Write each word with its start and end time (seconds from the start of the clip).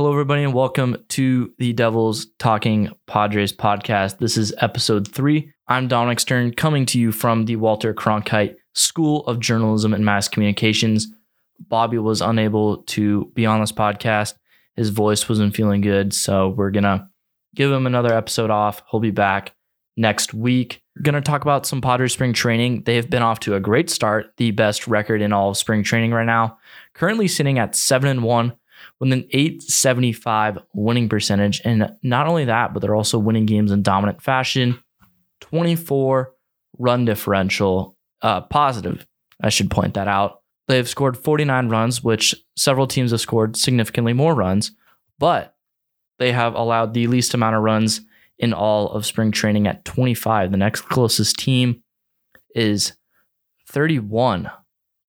Hello, 0.00 0.12
everybody, 0.12 0.42
and 0.42 0.54
welcome 0.54 0.96
to 1.08 1.52
the 1.58 1.74
Devils 1.74 2.28
Talking 2.38 2.88
Padres 3.06 3.52
podcast. 3.52 4.16
This 4.16 4.38
is 4.38 4.54
episode 4.56 5.06
three. 5.06 5.52
I'm 5.68 5.88
Dominic 5.88 6.20
Stern, 6.20 6.54
coming 6.54 6.86
to 6.86 6.98
you 6.98 7.12
from 7.12 7.44
the 7.44 7.56
Walter 7.56 7.92
Cronkite 7.92 8.56
School 8.74 9.26
of 9.26 9.40
Journalism 9.40 9.92
and 9.92 10.02
Mass 10.02 10.26
Communications. 10.26 11.08
Bobby 11.58 11.98
was 11.98 12.22
unable 12.22 12.78
to 12.84 13.26
be 13.34 13.44
on 13.44 13.60
this 13.60 13.72
podcast. 13.72 14.36
His 14.74 14.88
voice 14.88 15.28
wasn't 15.28 15.54
feeling 15.54 15.82
good, 15.82 16.14
so 16.14 16.48
we're 16.48 16.70
going 16.70 16.84
to 16.84 17.06
give 17.54 17.70
him 17.70 17.86
another 17.86 18.14
episode 18.14 18.48
off. 18.48 18.82
He'll 18.90 19.00
be 19.00 19.10
back 19.10 19.52
next 19.98 20.32
week. 20.32 20.80
We're 20.96 21.02
going 21.02 21.14
to 21.14 21.20
talk 21.20 21.42
about 21.42 21.66
some 21.66 21.82
Padres 21.82 22.14
spring 22.14 22.32
training. 22.32 22.84
They 22.84 22.96
have 22.96 23.10
been 23.10 23.22
off 23.22 23.40
to 23.40 23.54
a 23.54 23.60
great 23.60 23.90
start, 23.90 24.32
the 24.38 24.50
best 24.52 24.88
record 24.88 25.20
in 25.20 25.34
all 25.34 25.50
of 25.50 25.58
spring 25.58 25.82
training 25.82 26.12
right 26.12 26.24
now. 26.24 26.56
Currently 26.94 27.28
sitting 27.28 27.58
at 27.58 27.76
7 27.76 28.08
and 28.08 28.22
1 28.22 28.54
with 28.98 29.12
an 29.12 29.26
875 29.30 30.58
winning 30.74 31.08
percentage. 31.08 31.60
And 31.64 31.94
not 32.02 32.26
only 32.26 32.44
that, 32.46 32.72
but 32.72 32.80
they're 32.80 32.94
also 32.94 33.18
winning 33.18 33.46
games 33.46 33.72
in 33.72 33.82
dominant 33.82 34.22
fashion. 34.22 34.82
24 35.40 36.32
run 36.78 37.04
differential, 37.04 37.96
uh, 38.22 38.42
positive. 38.42 39.06
I 39.42 39.48
should 39.48 39.70
point 39.70 39.94
that 39.94 40.08
out. 40.08 40.40
They 40.68 40.76
have 40.76 40.88
scored 40.88 41.16
49 41.16 41.68
runs, 41.68 42.04
which 42.04 42.34
several 42.56 42.86
teams 42.86 43.10
have 43.10 43.20
scored 43.20 43.56
significantly 43.56 44.12
more 44.12 44.34
runs, 44.34 44.72
but 45.18 45.56
they 46.18 46.32
have 46.32 46.54
allowed 46.54 46.94
the 46.94 47.06
least 47.06 47.34
amount 47.34 47.56
of 47.56 47.62
runs 47.62 48.02
in 48.38 48.52
all 48.52 48.90
of 48.90 49.04
spring 49.04 49.32
training 49.32 49.66
at 49.66 49.84
25. 49.84 50.50
The 50.50 50.56
next 50.56 50.82
closest 50.82 51.38
team 51.38 51.82
is 52.54 52.92
31, 53.68 54.50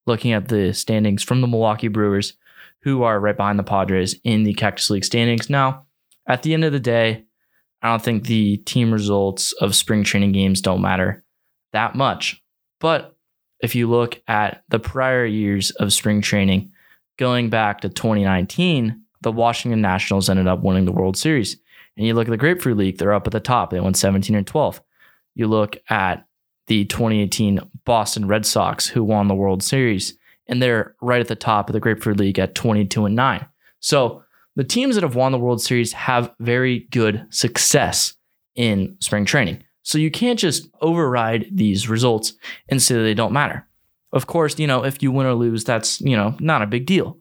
looking 0.06 0.32
at 0.32 0.48
the 0.48 0.72
standings 0.74 1.22
from 1.22 1.40
the 1.40 1.46
Milwaukee 1.46 1.88
Brewers 1.88 2.34
who 2.82 3.02
are 3.02 3.20
right 3.20 3.36
behind 3.36 3.58
the 3.58 3.64
Padres 3.64 4.16
in 4.24 4.42
the 4.42 4.54
Cactus 4.54 4.90
League 4.90 5.04
standings. 5.04 5.48
Now, 5.48 5.86
at 6.26 6.42
the 6.42 6.54
end 6.54 6.64
of 6.64 6.72
the 6.72 6.80
day, 6.80 7.24
I 7.82 7.90
don't 7.90 8.02
think 8.02 8.26
the 8.26 8.58
team 8.58 8.92
results 8.92 9.52
of 9.54 9.74
spring 9.74 10.04
training 10.04 10.32
games 10.32 10.60
don't 10.60 10.82
matter 10.82 11.24
that 11.72 11.94
much. 11.94 12.42
But 12.80 13.16
if 13.60 13.74
you 13.74 13.88
look 13.88 14.20
at 14.28 14.62
the 14.68 14.78
prior 14.78 15.24
years 15.24 15.70
of 15.72 15.92
spring 15.92 16.20
training, 16.20 16.72
going 17.16 17.50
back 17.50 17.80
to 17.80 17.88
2019, 17.88 19.02
the 19.20 19.32
Washington 19.32 19.80
Nationals 19.80 20.28
ended 20.28 20.48
up 20.48 20.62
winning 20.62 20.84
the 20.84 20.92
World 20.92 21.16
Series. 21.16 21.56
And 21.96 22.06
you 22.06 22.14
look 22.14 22.26
at 22.26 22.30
the 22.30 22.36
Grapefruit 22.36 22.76
League, 22.76 22.98
they're 22.98 23.12
up 23.12 23.26
at 23.26 23.32
the 23.32 23.40
top. 23.40 23.70
They 23.70 23.80
won 23.80 23.94
17 23.94 24.34
and 24.34 24.46
12. 24.46 24.82
You 25.34 25.46
look 25.46 25.76
at 25.88 26.26
the 26.66 26.84
2018 26.84 27.60
Boston 27.84 28.26
Red 28.26 28.46
Sox, 28.46 28.86
who 28.86 29.04
won 29.04 29.28
the 29.28 29.34
World 29.34 29.62
Series 29.62 30.16
and 30.52 30.60
they're 30.60 30.94
right 31.00 31.22
at 31.22 31.28
the 31.28 31.34
top 31.34 31.70
of 31.70 31.72
the 31.72 31.80
Grapefruit 31.80 32.18
League 32.18 32.38
at 32.38 32.54
22 32.54 33.06
and 33.06 33.16
9. 33.16 33.46
So 33.80 34.22
the 34.54 34.64
teams 34.64 34.96
that 34.96 35.02
have 35.02 35.14
won 35.14 35.32
the 35.32 35.38
World 35.38 35.62
Series 35.62 35.94
have 35.94 36.30
very 36.40 36.80
good 36.90 37.26
success 37.30 38.12
in 38.54 38.94
spring 39.00 39.24
training. 39.24 39.64
So 39.82 39.96
you 39.96 40.10
can't 40.10 40.38
just 40.38 40.68
override 40.82 41.46
these 41.50 41.88
results 41.88 42.34
and 42.68 42.82
say 42.82 43.02
they 43.02 43.14
don't 43.14 43.32
matter. 43.32 43.66
Of 44.12 44.26
course, 44.26 44.58
you 44.58 44.66
know, 44.66 44.84
if 44.84 45.02
you 45.02 45.10
win 45.10 45.26
or 45.26 45.32
lose, 45.32 45.64
that's, 45.64 46.02
you 46.02 46.18
know, 46.18 46.36
not 46.38 46.60
a 46.60 46.66
big 46.66 46.84
deal. 46.84 47.16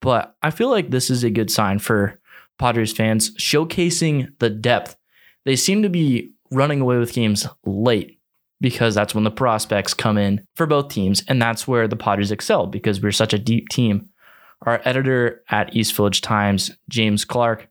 But 0.00 0.34
I 0.42 0.50
feel 0.50 0.70
like 0.70 0.88
this 0.88 1.10
is 1.10 1.22
a 1.22 1.28
good 1.28 1.50
sign 1.50 1.80
for 1.80 2.18
Padres 2.58 2.94
fans 2.94 3.36
showcasing 3.36 4.32
the 4.38 4.48
depth. 4.48 4.96
They 5.44 5.54
seem 5.54 5.82
to 5.82 5.90
be 5.90 6.32
running 6.50 6.80
away 6.80 6.96
with 6.96 7.12
games 7.12 7.46
late 7.66 8.19
because 8.60 8.94
that's 8.94 9.14
when 9.14 9.24
the 9.24 9.30
prospects 9.30 9.94
come 9.94 10.18
in 10.18 10.44
for 10.54 10.66
both 10.66 10.88
teams. 10.88 11.22
And 11.28 11.40
that's 11.40 11.66
where 11.66 11.88
the 11.88 11.96
Padres 11.96 12.30
excel 12.30 12.66
because 12.66 13.00
we're 13.00 13.12
such 13.12 13.32
a 13.32 13.38
deep 13.38 13.68
team. 13.68 14.08
Our 14.62 14.82
editor 14.84 15.42
at 15.48 15.74
East 15.74 15.94
Village 15.96 16.20
Times, 16.20 16.70
James 16.88 17.24
Clark, 17.24 17.68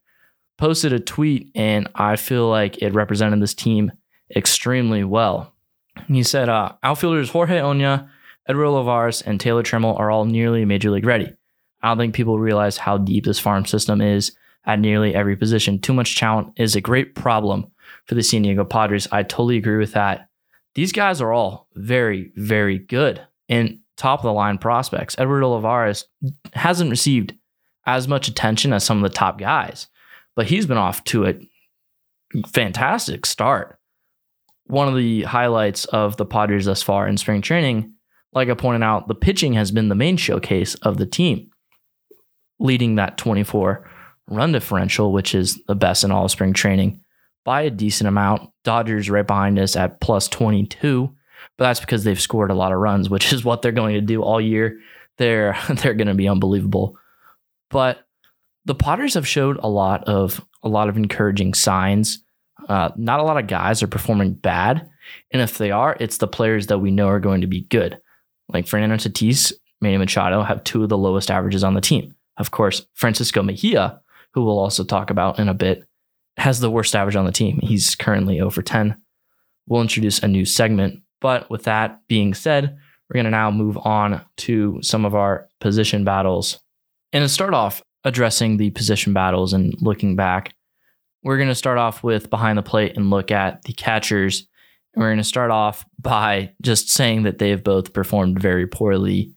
posted 0.58 0.92
a 0.92 1.00
tweet, 1.00 1.50
and 1.54 1.88
I 1.94 2.16
feel 2.16 2.48
like 2.48 2.82
it 2.82 2.92
represented 2.92 3.40
this 3.40 3.54
team 3.54 3.92
extremely 4.34 5.04
well. 5.04 5.54
He 6.08 6.22
said, 6.22 6.48
uh, 6.48 6.72
outfielders 6.82 7.30
Jorge 7.30 7.58
Oña, 7.58 8.08
Edward 8.48 8.66
Olivares, 8.66 9.22
and 9.22 9.40
Taylor 9.40 9.62
Trammell 9.62 9.98
are 9.98 10.10
all 10.10 10.24
nearly 10.24 10.64
major 10.64 10.90
league 10.90 11.06
ready. 11.06 11.32
I 11.82 11.88
don't 11.88 11.98
think 11.98 12.14
people 12.14 12.38
realize 12.38 12.76
how 12.76 12.98
deep 12.98 13.24
this 13.24 13.38
farm 13.38 13.64
system 13.64 14.00
is 14.00 14.32
at 14.66 14.80
nearly 14.80 15.14
every 15.14 15.36
position. 15.36 15.78
Too 15.78 15.94
much 15.94 16.18
talent 16.18 16.52
is 16.56 16.76
a 16.76 16.80
great 16.80 17.14
problem 17.14 17.70
for 18.06 18.14
the 18.14 18.22
San 18.22 18.42
Diego 18.42 18.64
Padres. 18.64 19.08
I 19.12 19.22
totally 19.22 19.56
agree 19.56 19.78
with 19.78 19.92
that. 19.92 20.28
These 20.74 20.92
guys 20.92 21.20
are 21.20 21.32
all 21.32 21.68
very, 21.74 22.32
very 22.36 22.78
good 22.78 23.20
and 23.48 23.78
top 23.96 24.20
of 24.20 24.24
the 24.24 24.32
line 24.32 24.58
prospects. 24.58 25.16
Edward 25.18 25.42
Olivares 25.42 26.06
hasn't 26.52 26.90
received 26.90 27.34
as 27.86 28.08
much 28.08 28.28
attention 28.28 28.72
as 28.72 28.84
some 28.84 28.98
of 28.98 29.02
the 29.02 29.14
top 29.14 29.38
guys, 29.38 29.88
but 30.36 30.46
he's 30.46 30.66
been 30.66 30.76
off 30.76 31.02
to 31.04 31.26
a 31.26 31.34
fantastic 32.46 33.26
start. 33.26 33.78
One 34.66 34.88
of 34.88 34.94
the 34.94 35.22
highlights 35.22 35.84
of 35.86 36.16
the 36.16 36.24
Padres 36.24 36.66
thus 36.66 36.82
far 36.82 37.08
in 37.08 37.16
spring 37.16 37.42
training, 37.42 37.92
like 38.32 38.48
I 38.48 38.54
pointed 38.54 38.84
out, 38.84 39.08
the 39.08 39.14
pitching 39.14 39.54
has 39.54 39.72
been 39.72 39.88
the 39.88 39.96
main 39.96 40.16
showcase 40.16 40.76
of 40.76 40.96
the 40.96 41.06
team, 41.06 41.50
leading 42.60 42.94
that 42.94 43.18
24 43.18 43.90
run 44.28 44.52
differential, 44.52 45.12
which 45.12 45.34
is 45.34 45.60
the 45.66 45.74
best 45.74 46.04
in 46.04 46.12
all 46.12 46.24
of 46.24 46.30
spring 46.30 46.52
training 46.52 46.99
by 47.44 47.62
a 47.62 47.70
decent 47.70 48.08
amount. 48.08 48.50
Dodgers 48.64 49.10
right 49.10 49.26
behind 49.26 49.58
us 49.58 49.76
at 49.76 50.00
plus 50.00 50.28
22, 50.28 51.14
but 51.56 51.64
that's 51.64 51.80
because 51.80 52.04
they've 52.04 52.20
scored 52.20 52.50
a 52.50 52.54
lot 52.54 52.72
of 52.72 52.78
runs, 52.78 53.08
which 53.08 53.32
is 53.32 53.44
what 53.44 53.62
they're 53.62 53.72
going 53.72 53.94
to 53.94 54.00
do 54.00 54.22
all 54.22 54.40
year. 54.40 54.78
They're 55.18 55.56
they're 55.68 55.94
going 55.94 56.08
to 56.08 56.14
be 56.14 56.28
unbelievable. 56.28 56.96
But 57.70 58.06
the 58.64 58.74
Padres 58.74 59.14
have 59.14 59.28
showed 59.28 59.58
a 59.62 59.68
lot 59.68 60.04
of 60.04 60.44
a 60.62 60.68
lot 60.68 60.88
of 60.88 60.96
encouraging 60.96 61.54
signs. 61.54 62.22
Uh, 62.68 62.90
not 62.96 63.20
a 63.20 63.24
lot 63.24 63.38
of 63.38 63.46
guys 63.46 63.82
are 63.82 63.88
performing 63.88 64.34
bad, 64.34 64.88
and 65.32 65.40
if 65.42 65.58
they 65.58 65.70
are, 65.70 65.96
it's 65.98 66.18
the 66.18 66.28
players 66.28 66.66
that 66.66 66.78
we 66.78 66.90
know 66.90 67.08
are 67.08 67.20
going 67.20 67.40
to 67.40 67.46
be 67.46 67.62
good. 67.62 67.98
Like 68.48 68.66
Fernando 68.66 68.96
Tatis, 68.96 69.52
Manny 69.80 69.96
Machado 69.96 70.42
have 70.42 70.64
two 70.64 70.82
of 70.82 70.88
the 70.88 70.98
lowest 70.98 71.30
averages 71.30 71.64
on 71.64 71.74
the 71.74 71.80
team. 71.80 72.14
Of 72.36 72.50
course, 72.50 72.86
Francisco 72.94 73.42
Mejia, 73.42 74.00
who 74.32 74.44
we'll 74.44 74.58
also 74.58 74.84
talk 74.84 75.10
about 75.10 75.38
in 75.38 75.48
a 75.48 75.54
bit, 75.54 75.84
has 76.40 76.60
the 76.60 76.70
worst 76.70 76.96
average 76.96 77.16
on 77.16 77.26
the 77.26 77.32
team. 77.32 77.60
He's 77.62 77.94
currently 77.94 78.40
over 78.40 78.62
10. 78.62 78.96
We'll 79.66 79.82
introduce 79.82 80.20
a 80.20 80.28
new 80.28 80.44
segment. 80.44 81.02
But 81.20 81.50
with 81.50 81.64
that 81.64 82.00
being 82.08 82.32
said, 82.32 82.78
we're 83.08 83.14
going 83.14 83.24
to 83.24 83.30
now 83.30 83.50
move 83.50 83.76
on 83.78 84.22
to 84.38 84.78
some 84.82 85.04
of 85.04 85.14
our 85.14 85.48
position 85.60 86.04
battles. 86.04 86.58
And 87.12 87.22
to 87.22 87.28
start 87.28 87.52
off 87.52 87.82
addressing 88.04 88.56
the 88.56 88.70
position 88.70 89.12
battles 89.12 89.52
and 89.52 89.74
looking 89.80 90.16
back, 90.16 90.54
we're 91.22 91.36
going 91.36 91.48
to 91.50 91.54
start 91.54 91.76
off 91.76 92.02
with 92.02 92.30
behind 92.30 92.56
the 92.56 92.62
plate 92.62 92.96
and 92.96 93.10
look 93.10 93.30
at 93.30 93.62
the 93.64 93.74
catchers. 93.74 94.46
And 94.94 95.02
we're 95.02 95.10
going 95.10 95.18
to 95.18 95.24
start 95.24 95.50
off 95.50 95.84
by 95.98 96.54
just 96.62 96.88
saying 96.88 97.24
that 97.24 97.38
they 97.38 97.50
have 97.50 97.62
both 97.62 97.92
performed 97.92 98.40
very 98.40 98.66
poorly. 98.66 99.34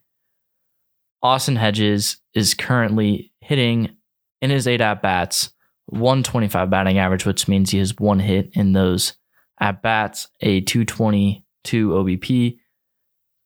Austin 1.21 1.57
Hedges 1.57 2.17
is 2.33 2.53
currently 2.53 3.33
hitting 3.41 3.97
in 4.41 4.49
his 4.49 4.67
eight 4.67 4.81
at 4.81 5.01
bats 5.01 5.49
125 5.87 6.69
batting 6.69 6.97
average, 6.97 7.25
which 7.25 7.47
means 7.47 7.71
he 7.71 7.79
has 7.79 7.95
one 7.97 8.19
hit 8.19 8.49
in 8.53 8.73
those 8.73 9.13
at 9.59 9.81
bats, 9.81 10.27
a 10.41 10.61
222 10.61 11.89
OBP. 11.89 12.57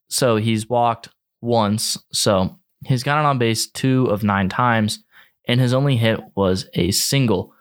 So 0.10 0.38
he's 0.38 0.70
walked 0.70 1.10
once. 1.42 1.98
So 2.12 2.58
he's 2.86 3.04
gotten 3.04 3.26
on 3.26 3.38
base 3.38 3.70
two 3.70 4.06
of 4.06 4.24
nine 4.24 4.50
times, 4.50 5.04
and 5.48 5.60
his 5.60 5.74
only 5.74 5.98
hit 5.98 6.20
was 6.36 6.68
a 6.74 6.92
single. 6.92 7.54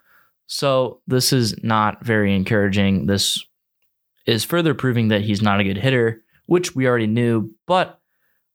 So 0.47 1.00
this 1.06 1.32
is 1.32 1.62
not 1.62 2.04
very 2.04 2.34
encouraging. 2.34 3.06
This 3.06 3.44
is 4.26 4.44
further 4.44 4.75
proving 4.75 5.09
that 5.09 5.22
he's 5.22 5.42
not 5.42 5.60
a 5.60 5.65
good 5.65 5.78
hitter, 5.78 6.22
which 6.47 6.75
we 6.75 6.86
already 6.86 7.06
knew, 7.06 7.53
but 7.66 8.00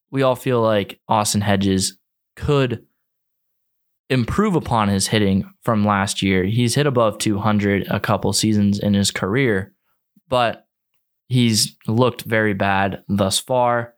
we 0.10 0.22
all 0.22 0.36
feel 0.36 0.62
like 0.62 1.00
Austin 1.08 1.42
Hedges 1.42 1.98
could 2.36 2.86
improve 4.12 4.58
upon 4.58 4.90
his 4.90 5.08
hitting 5.08 5.50
from 5.62 5.86
last 5.86 6.22
year. 6.22 6.44
He's 6.44 6.76
hit 6.76 6.86
above 6.86 7.18
200 7.18 7.88
a 7.90 8.00
couple 8.00 8.34
seasons 8.34 8.78
in 8.78 8.94
his 8.94 9.10
career, 9.10 9.74
but 10.28 10.68
he's 11.30 11.78
looked 11.88 12.24
very 12.24 12.54
bad 12.54 13.04
thus 13.08 13.40
far. 13.40 13.94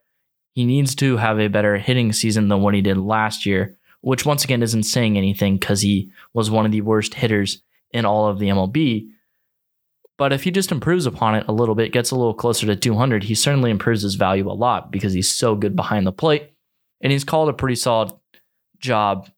He 0.52 0.64
needs 0.64 0.94
to 0.96 1.16
have 1.16 1.40
a 1.40 1.48
better 1.48 1.76
hitting 1.78 2.12
season 2.12 2.46
than 2.46 2.62
what 2.62 2.74
he 2.74 2.80
did 2.80 2.96
last 2.96 3.44
year, 3.44 3.76
which 4.02 4.24
once 4.24 4.44
again 4.44 4.62
isn't 4.62 4.84
saying 4.84 5.18
anything 5.18 5.58
because 5.58 5.80
he 5.80 6.12
was 6.32 6.48
one 6.48 6.64
of 6.64 6.70
the 6.70 6.80
worst 6.80 7.14
hitters 7.14 7.60
in 7.90 8.04
all 8.04 8.28
of 8.28 8.38
the 8.38 8.48
MLB. 8.48 9.08
But 10.16 10.32
if 10.32 10.44
he 10.44 10.52
just 10.52 10.70
improves 10.70 11.06
upon 11.06 11.34
it 11.34 11.44
a 11.48 11.52
little 11.52 11.74
bit, 11.74 11.92
gets 11.92 12.12
a 12.12 12.16
little 12.16 12.34
closer 12.34 12.66
to 12.66 12.76
200, 12.76 13.24
he 13.24 13.34
certainly 13.34 13.72
improves 13.72 14.02
his 14.02 14.14
value 14.14 14.48
a 14.48 14.54
lot 14.54 14.92
because 14.92 15.12
he's 15.12 15.34
so 15.34 15.56
good 15.56 15.74
behind 15.74 16.06
the 16.06 16.12
plate. 16.12 16.52
And 17.00 17.10
he's 17.10 17.24
called 17.24 17.48
a 17.48 17.52
pretty 17.52 17.74
solid 17.74 18.12
job 18.78 19.28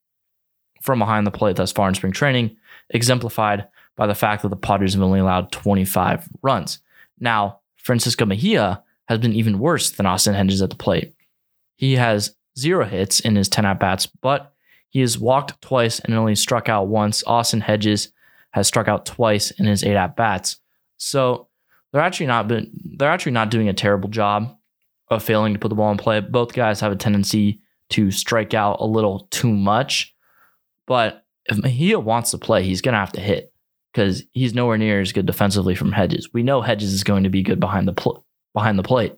from 0.86 1.00
behind 1.00 1.26
the 1.26 1.30
plate 1.30 1.56
thus 1.56 1.72
far 1.72 1.88
in 1.88 1.94
spring 1.94 2.12
training, 2.12 2.56
exemplified 2.90 3.66
by 3.96 4.06
the 4.06 4.14
fact 4.14 4.42
that 4.42 4.48
the 4.48 4.56
Padres 4.56 4.94
have 4.94 5.02
only 5.02 5.20
allowed 5.20 5.52
25 5.52 6.28
runs. 6.42 6.78
Now, 7.20 7.60
Francisco 7.76 8.24
Mejia 8.24 8.82
has 9.08 9.18
been 9.18 9.32
even 9.32 9.58
worse 9.58 9.90
than 9.90 10.06
Austin 10.06 10.34
Hedges 10.34 10.62
at 10.62 10.70
the 10.70 10.76
plate. 10.76 11.14
He 11.76 11.96
has 11.96 12.34
zero 12.58 12.84
hits 12.84 13.20
in 13.20 13.36
his 13.36 13.48
10 13.48 13.66
at 13.66 13.80
bats, 13.80 14.06
but 14.06 14.52
He 14.90 15.00
has 15.00 15.18
walked 15.18 15.60
twice 15.60 15.98
and 16.00 16.14
only 16.14 16.34
struck 16.34 16.68
out 16.68 16.88
once. 16.88 17.22
Austin 17.26 17.60
Hedges 17.60 18.12
has 18.52 18.66
struck 18.66 18.88
out 18.88 19.04
twice 19.04 19.50
in 19.50 19.66
his 19.66 19.84
eight 19.84 19.96
at 19.96 20.16
bats. 20.16 20.58
So 20.96 21.48
they're 21.92 22.00
actually 22.00 22.26
not 22.26 22.48
been 22.48 22.70
they're 22.96 23.10
actually 23.10 23.32
not 23.32 23.50
doing 23.50 23.68
a 23.68 23.74
terrible 23.74 24.08
job 24.08 24.56
of 25.08 25.22
failing 25.22 25.52
to 25.52 25.58
put 25.58 25.68
the 25.68 25.74
ball 25.74 25.90
in 25.90 25.98
play. 25.98 26.20
Both 26.20 26.54
guys 26.54 26.80
have 26.80 26.92
a 26.92 26.96
tendency 26.96 27.60
to 27.90 28.10
strike 28.10 28.54
out 28.54 28.78
a 28.80 28.86
little 28.86 29.28
too 29.30 29.52
much. 29.52 30.14
But 30.86 31.24
if 31.46 31.58
Mejia 31.58 31.98
wants 31.98 32.30
to 32.32 32.38
play, 32.38 32.62
he's 32.62 32.80
gonna 32.80 32.98
have 32.98 33.12
to 33.12 33.20
hit 33.20 33.52
because 33.92 34.22
he's 34.32 34.54
nowhere 34.54 34.78
near 34.78 35.00
as 35.00 35.12
good 35.12 35.26
defensively 35.26 35.74
from 35.74 35.92
Hedges. 35.92 36.32
We 36.32 36.42
know 36.42 36.60
Hedges 36.60 36.92
is 36.92 37.04
going 37.04 37.24
to 37.24 37.30
be 37.30 37.42
good 37.42 37.60
behind 37.60 37.88
the 37.88 37.92
pl- 37.92 38.24
behind 38.54 38.78
the 38.78 38.82
plate, 38.82 39.14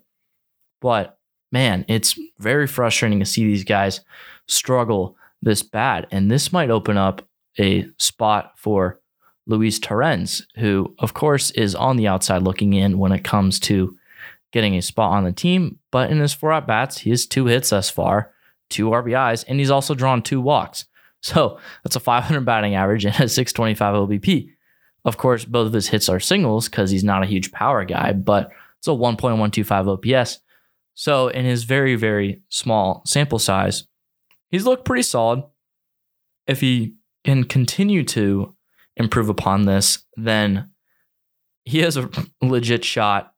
but 0.80 1.18
man, 1.52 1.84
it's 1.88 2.18
very 2.38 2.66
frustrating 2.66 3.20
to 3.20 3.26
see 3.26 3.44
these 3.44 3.64
guys 3.64 4.00
struggle 4.46 5.16
this 5.42 5.62
bad, 5.62 6.06
and 6.10 6.30
this 6.30 6.52
might 6.52 6.70
open 6.70 6.96
up 6.96 7.26
a 7.58 7.88
spot 7.98 8.52
for 8.56 9.00
Luis 9.46 9.78
Torrens, 9.78 10.46
who 10.56 10.94
of 10.98 11.14
course 11.14 11.50
is 11.52 11.74
on 11.74 11.96
the 11.96 12.06
outside 12.06 12.42
looking 12.42 12.74
in 12.74 12.98
when 12.98 13.12
it 13.12 13.24
comes 13.24 13.58
to 13.60 13.96
getting 14.52 14.76
a 14.76 14.82
spot 14.82 15.12
on 15.12 15.24
the 15.24 15.32
team. 15.32 15.78
But 15.90 16.10
in 16.10 16.20
his 16.20 16.34
four 16.34 16.52
at 16.52 16.66
bats, 16.66 16.98
he 16.98 17.10
has 17.10 17.26
two 17.26 17.46
hits 17.46 17.70
thus 17.70 17.90
far, 17.90 18.32
two 18.68 18.90
RBIs, 18.90 19.44
and 19.48 19.58
he's 19.58 19.70
also 19.70 19.94
drawn 19.94 20.22
two 20.22 20.40
walks. 20.40 20.84
So 21.22 21.58
that's 21.82 21.96
a 21.96 22.00
500 22.00 22.44
batting 22.44 22.74
average 22.74 23.04
and 23.04 23.14
a 23.20 23.28
625 23.28 24.08
OBP. 24.08 24.50
Of 25.04 25.16
course, 25.16 25.44
both 25.44 25.66
of 25.66 25.72
his 25.72 25.88
hits 25.88 26.08
are 26.08 26.20
singles 26.20 26.68
because 26.68 26.90
he's 26.90 27.04
not 27.04 27.22
a 27.22 27.26
huge 27.26 27.52
power 27.52 27.84
guy, 27.84 28.12
but 28.12 28.50
it's 28.78 28.88
a 28.88 28.90
1.125 28.90 30.16
OPS. 30.16 30.38
So 30.94 31.28
in 31.28 31.44
his 31.44 31.64
very, 31.64 31.94
very 31.94 32.42
small 32.48 33.02
sample 33.06 33.38
size, 33.38 33.84
he's 34.50 34.66
looked 34.66 34.84
pretty 34.84 35.02
solid. 35.02 35.44
If 36.46 36.60
he 36.60 36.94
can 37.24 37.44
continue 37.44 38.04
to 38.04 38.54
improve 38.96 39.28
upon 39.28 39.64
this, 39.64 40.04
then 40.16 40.70
he 41.64 41.80
has 41.80 41.96
a 41.96 42.10
legit 42.42 42.84
shot 42.84 43.32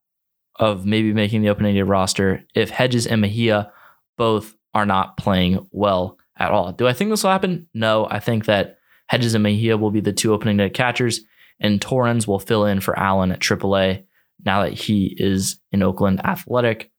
of 0.57 0.87
maybe 0.87 1.13
making 1.13 1.43
the 1.43 1.49
opening 1.49 1.75
day 1.75 1.83
roster 1.83 2.45
if 2.55 2.71
Hedges 2.71 3.07
and 3.07 3.21
Mejia 3.21 3.73
both 4.17 4.55
are 4.75 4.87
not 4.87 5.17
playing 5.17 5.67
well 5.73 6.19
at 6.41 6.51
all. 6.51 6.73
Do 6.73 6.89
I 6.89 6.93
think 6.93 7.11
this 7.11 7.23
will 7.23 7.31
happen? 7.31 7.69
No. 7.75 8.09
I 8.11 8.19
think 8.19 8.47
that 8.47 8.79
Hedges 9.09 9.35
and 9.35 9.43
Mejia 9.43 9.77
will 9.77 9.91
be 9.91 10.01
the 10.01 10.13
two 10.13 10.33
opening 10.33 10.57
day 10.57 10.71
catchers, 10.71 11.21
and 11.61 11.81
Torrens 11.81 12.27
will 12.27 12.39
fill 12.39 12.65
in 12.65 12.81
for 12.81 12.99
Allen 12.99 13.31
at 13.31 13.41
AAA 13.41 14.05
now 14.45 14.63
that 14.63 14.73
he 14.73 15.15
is 15.19 15.61
in 15.71 15.83
Oakland 15.83 16.25
Athletic. 16.25 16.91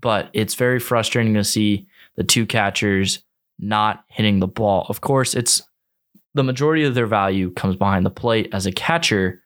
But 0.00 0.30
it's 0.32 0.56
very 0.56 0.80
frustrating 0.80 1.34
to 1.34 1.44
see 1.44 1.86
the 2.16 2.24
two 2.24 2.44
catchers 2.44 3.22
not 3.58 4.04
hitting 4.08 4.40
the 4.40 4.48
ball. 4.48 4.86
Of 4.88 5.00
course, 5.00 5.34
it's 5.34 5.62
the 6.34 6.42
majority 6.42 6.84
of 6.84 6.94
their 6.94 7.06
value 7.06 7.52
comes 7.52 7.76
behind 7.76 8.04
the 8.04 8.10
plate 8.10 8.48
as 8.52 8.66
a 8.66 8.72
catcher. 8.72 9.42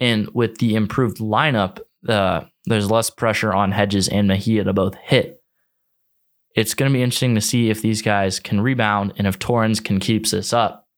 And 0.00 0.28
with 0.34 0.58
the 0.58 0.74
improved 0.74 1.18
lineup, 1.18 1.78
uh, 2.08 2.42
there's 2.64 2.90
less 2.90 3.10
pressure 3.10 3.52
on 3.52 3.70
Hedges 3.70 4.08
and 4.08 4.26
Mejia 4.26 4.64
to 4.64 4.72
both 4.72 4.94
hit. 4.96 5.39
It's 6.54 6.74
going 6.74 6.90
to 6.90 6.96
be 6.96 7.02
interesting 7.02 7.34
to 7.34 7.40
see 7.40 7.70
if 7.70 7.80
these 7.80 8.02
guys 8.02 8.40
can 8.40 8.60
rebound 8.60 9.12
and 9.16 9.26
if 9.26 9.38
Torrens 9.38 9.80
can 9.80 10.00
keep 10.00 10.28
this 10.28 10.52
up, 10.52 10.88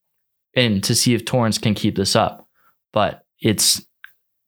and 0.54 0.82
to 0.84 0.94
see 0.94 1.14
if 1.14 1.24
Torrens 1.24 1.58
can 1.58 1.74
keep 1.74 1.96
this 1.96 2.16
up. 2.16 2.48
But 2.92 3.24
it's 3.40 3.84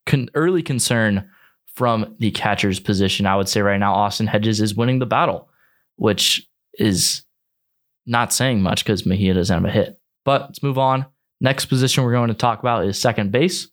con- 0.06 0.30
early 0.34 0.62
concern 0.62 1.28
from 1.74 2.14
the 2.18 2.30
catcher's 2.30 2.80
position. 2.80 3.26
I 3.26 3.36
would 3.36 3.48
say 3.48 3.60
right 3.60 3.78
now, 3.78 3.94
Austin 3.94 4.26
Hedges 4.26 4.60
is 4.60 4.74
winning 4.74 4.98
the 4.98 5.06
battle, 5.06 5.48
which 5.96 6.48
is 6.74 7.24
not 8.06 8.32
saying 8.32 8.62
much 8.62 8.84
because 8.84 9.06
Mejia 9.06 9.34
doesn't 9.34 9.54
have 9.54 9.64
a 9.64 9.72
hit. 9.72 9.98
But 10.24 10.42
let's 10.42 10.62
move 10.62 10.78
on. 10.78 11.06
Next 11.40 11.66
position 11.66 12.04
we're 12.04 12.12
going 12.12 12.28
to 12.28 12.34
talk 12.34 12.60
about 12.60 12.86
is 12.86 12.98
second 12.98 13.32
base. 13.32 13.68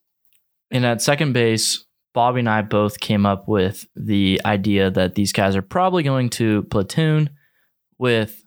And 0.71 0.85
at 0.85 1.01
second 1.01 1.33
base, 1.33 1.85
Bobby 2.13 2.39
and 2.39 2.49
I 2.49 2.61
both 2.61 2.99
came 2.99 3.25
up 3.25 3.47
with 3.47 3.85
the 3.95 4.41
idea 4.45 4.91
that 4.91 5.15
these 5.15 5.31
guys 5.31 5.55
are 5.55 5.61
probably 5.61 6.03
going 6.03 6.29
to 6.31 6.63
platoon 6.63 7.29
with 7.97 8.43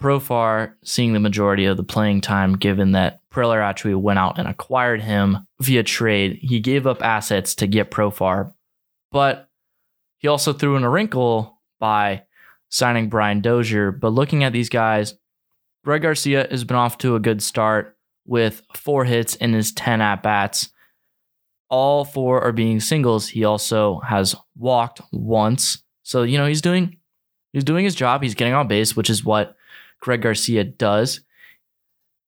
Profar 0.00 0.74
seeing 0.84 1.12
the 1.12 1.20
majority 1.20 1.64
of 1.64 1.76
the 1.76 1.84
playing 1.84 2.20
time, 2.20 2.56
given 2.56 2.92
that 2.92 3.20
Preller 3.32 3.62
actually 3.62 3.94
went 3.94 4.18
out 4.18 4.38
and 4.38 4.46
acquired 4.46 5.00
him 5.00 5.46
via 5.60 5.82
trade. 5.82 6.38
He 6.42 6.60
gave 6.60 6.86
up 6.86 7.02
assets 7.02 7.54
to 7.56 7.66
get 7.66 7.90
Profar, 7.90 8.52
but 9.10 9.48
he 10.18 10.28
also 10.28 10.52
threw 10.52 10.76
in 10.76 10.84
a 10.84 10.90
wrinkle 10.90 11.60
by 11.78 12.24
signing 12.68 13.08
Brian 13.08 13.40
Dozier. 13.40 13.90
But 13.90 14.12
looking 14.12 14.44
at 14.44 14.52
these 14.52 14.68
guys, 14.68 15.14
Greg 15.84 16.02
Garcia 16.02 16.46
has 16.50 16.64
been 16.64 16.76
off 16.76 16.98
to 16.98 17.14
a 17.14 17.20
good 17.20 17.42
start 17.42 17.96
with 18.26 18.62
four 18.74 19.04
hits 19.04 19.34
in 19.36 19.52
his 19.52 19.72
10 19.72 20.00
at 20.00 20.22
bats. 20.22 20.70
All 21.68 22.04
four 22.04 22.42
are 22.42 22.52
being 22.52 22.80
singles. 22.80 23.28
He 23.28 23.44
also 23.44 24.00
has 24.00 24.36
walked 24.56 25.00
once. 25.12 25.82
So, 26.02 26.22
you 26.22 26.38
know, 26.38 26.46
he's 26.46 26.62
doing 26.62 26.96
he's 27.52 27.64
doing 27.64 27.84
his 27.84 27.94
job. 27.94 28.22
He's 28.22 28.34
getting 28.34 28.54
on 28.54 28.68
base, 28.68 28.94
which 28.94 29.10
is 29.10 29.24
what 29.24 29.56
Greg 30.00 30.22
Garcia 30.22 30.64
does. 30.64 31.20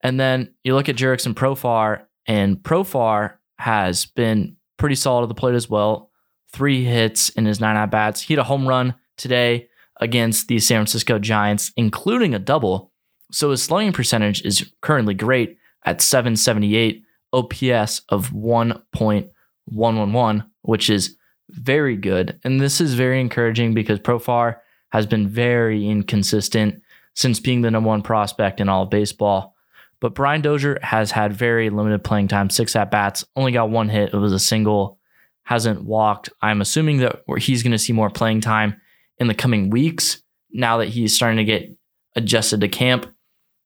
And 0.02 0.19
then 0.19 0.55
you 0.64 0.75
look 0.75 0.88
at 0.88 0.96
Jurickson 0.96 1.35
Profar, 1.35 2.02
and 2.26 2.56
Profar 2.56 3.35
has 3.58 4.06
been 4.06 4.56
pretty 4.76 4.94
solid 4.94 5.25
at 5.25 5.29
the 5.29 5.35
plate 5.35 5.55
as 5.55 5.69
well. 5.69 6.11
Three 6.52 6.85
hits 6.85 7.29
in 7.31 7.44
his 7.44 7.61
nine 7.61 7.76
at 7.76 7.90
bats. 7.90 8.23
He 8.23 8.35
had 8.35 8.38
a 8.38 8.44
home 8.44 8.67
run 8.67 8.94
today 9.17 9.69
against 10.00 10.49
the 10.49 10.61
San 10.61 10.79
Francisco 10.79 11.19
Giants, 11.19 11.73
including 11.76 12.35
a 12.35 12.38
double. 12.38 12.93
So 13.32 13.50
his 13.50 13.62
slugging 13.62 13.93
percentage 13.93 14.43
is 14.43 14.73
currently 14.81 15.14
great 15.14 15.58
at 15.85 16.00
778, 16.00 17.02
OPS 17.32 18.02
of 18.08 18.30
1.111, 18.30 20.50
which 20.62 20.90
is 20.90 21.16
very 21.50 21.96
good. 21.96 22.38
And 22.44 22.60
this 22.60 22.80
is 22.80 22.94
very 22.94 23.20
encouraging 23.20 23.75
because 23.75 23.98
Profar 23.98 24.56
has 24.90 25.06
been 25.06 25.28
very 25.28 25.88
inconsistent 25.88 26.82
since 27.14 27.40
being 27.40 27.62
the 27.62 27.70
number 27.70 27.88
one 27.88 28.02
prospect 28.02 28.60
in 28.60 28.69
all 28.69 28.84
of 28.84 28.90
baseball. 28.90 29.54
But 30.00 30.14
Brian 30.14 30.40
Dozier 30.40 30.78
has 30.82 31.10
had 31.10 31.32
very 31.32 31.70
limited 31.70 32.04
playing 32.04 32.28
time, 32.28 32.50
six 32.50 32.76
at 32.76 32.90
bats, 32.90 33.25
only 33.34 33.52
got 33.52 33.70
one 33.70 33.88
hit. 33.88 34.14
It 34.14 34.16
was 34.16 34.32
a 34.32 34.38
single, 34.38 34.98
hasn't 35.42 35.84
walked. 35.84 36.30
I'm 36.40 36.60
assuming 36.60 36.98
that 36.98 37.22
he's 37.38 37.62
going 37.62 37.72
to 37.72 37.78
see 37.78 37.92
more 37.92 38.10
playing 38.10 38.40
time 38.40 38.80
in 39.19 39.26
the 39.26 39.34
coming 39.34 39.70
weeks 39.70 40.22
now 40.50 40.78
that 40.78 40.88
he's 40.88 41.16
starting 41.16 41.38
to 41.38 41.44
get 41.44 41.76
adjusted 42.14 42.60
to 42.60 42.69
camp. 42.69 43.06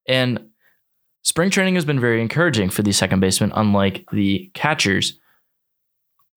And 0.09 0.49
spring 1.23 1.51
training 1.51 1.75
has 1.77 1.85
been 1.85 2.01
very 2.01 2.21
encouraging 2.21 2.71
for 2.71 2.83
the 2.83 2.93
second 2.93 3.21
baseman, 3.21 3.53
unlike 3.55 4.05
the 4.13 4.51
catchers. 4.55 5.19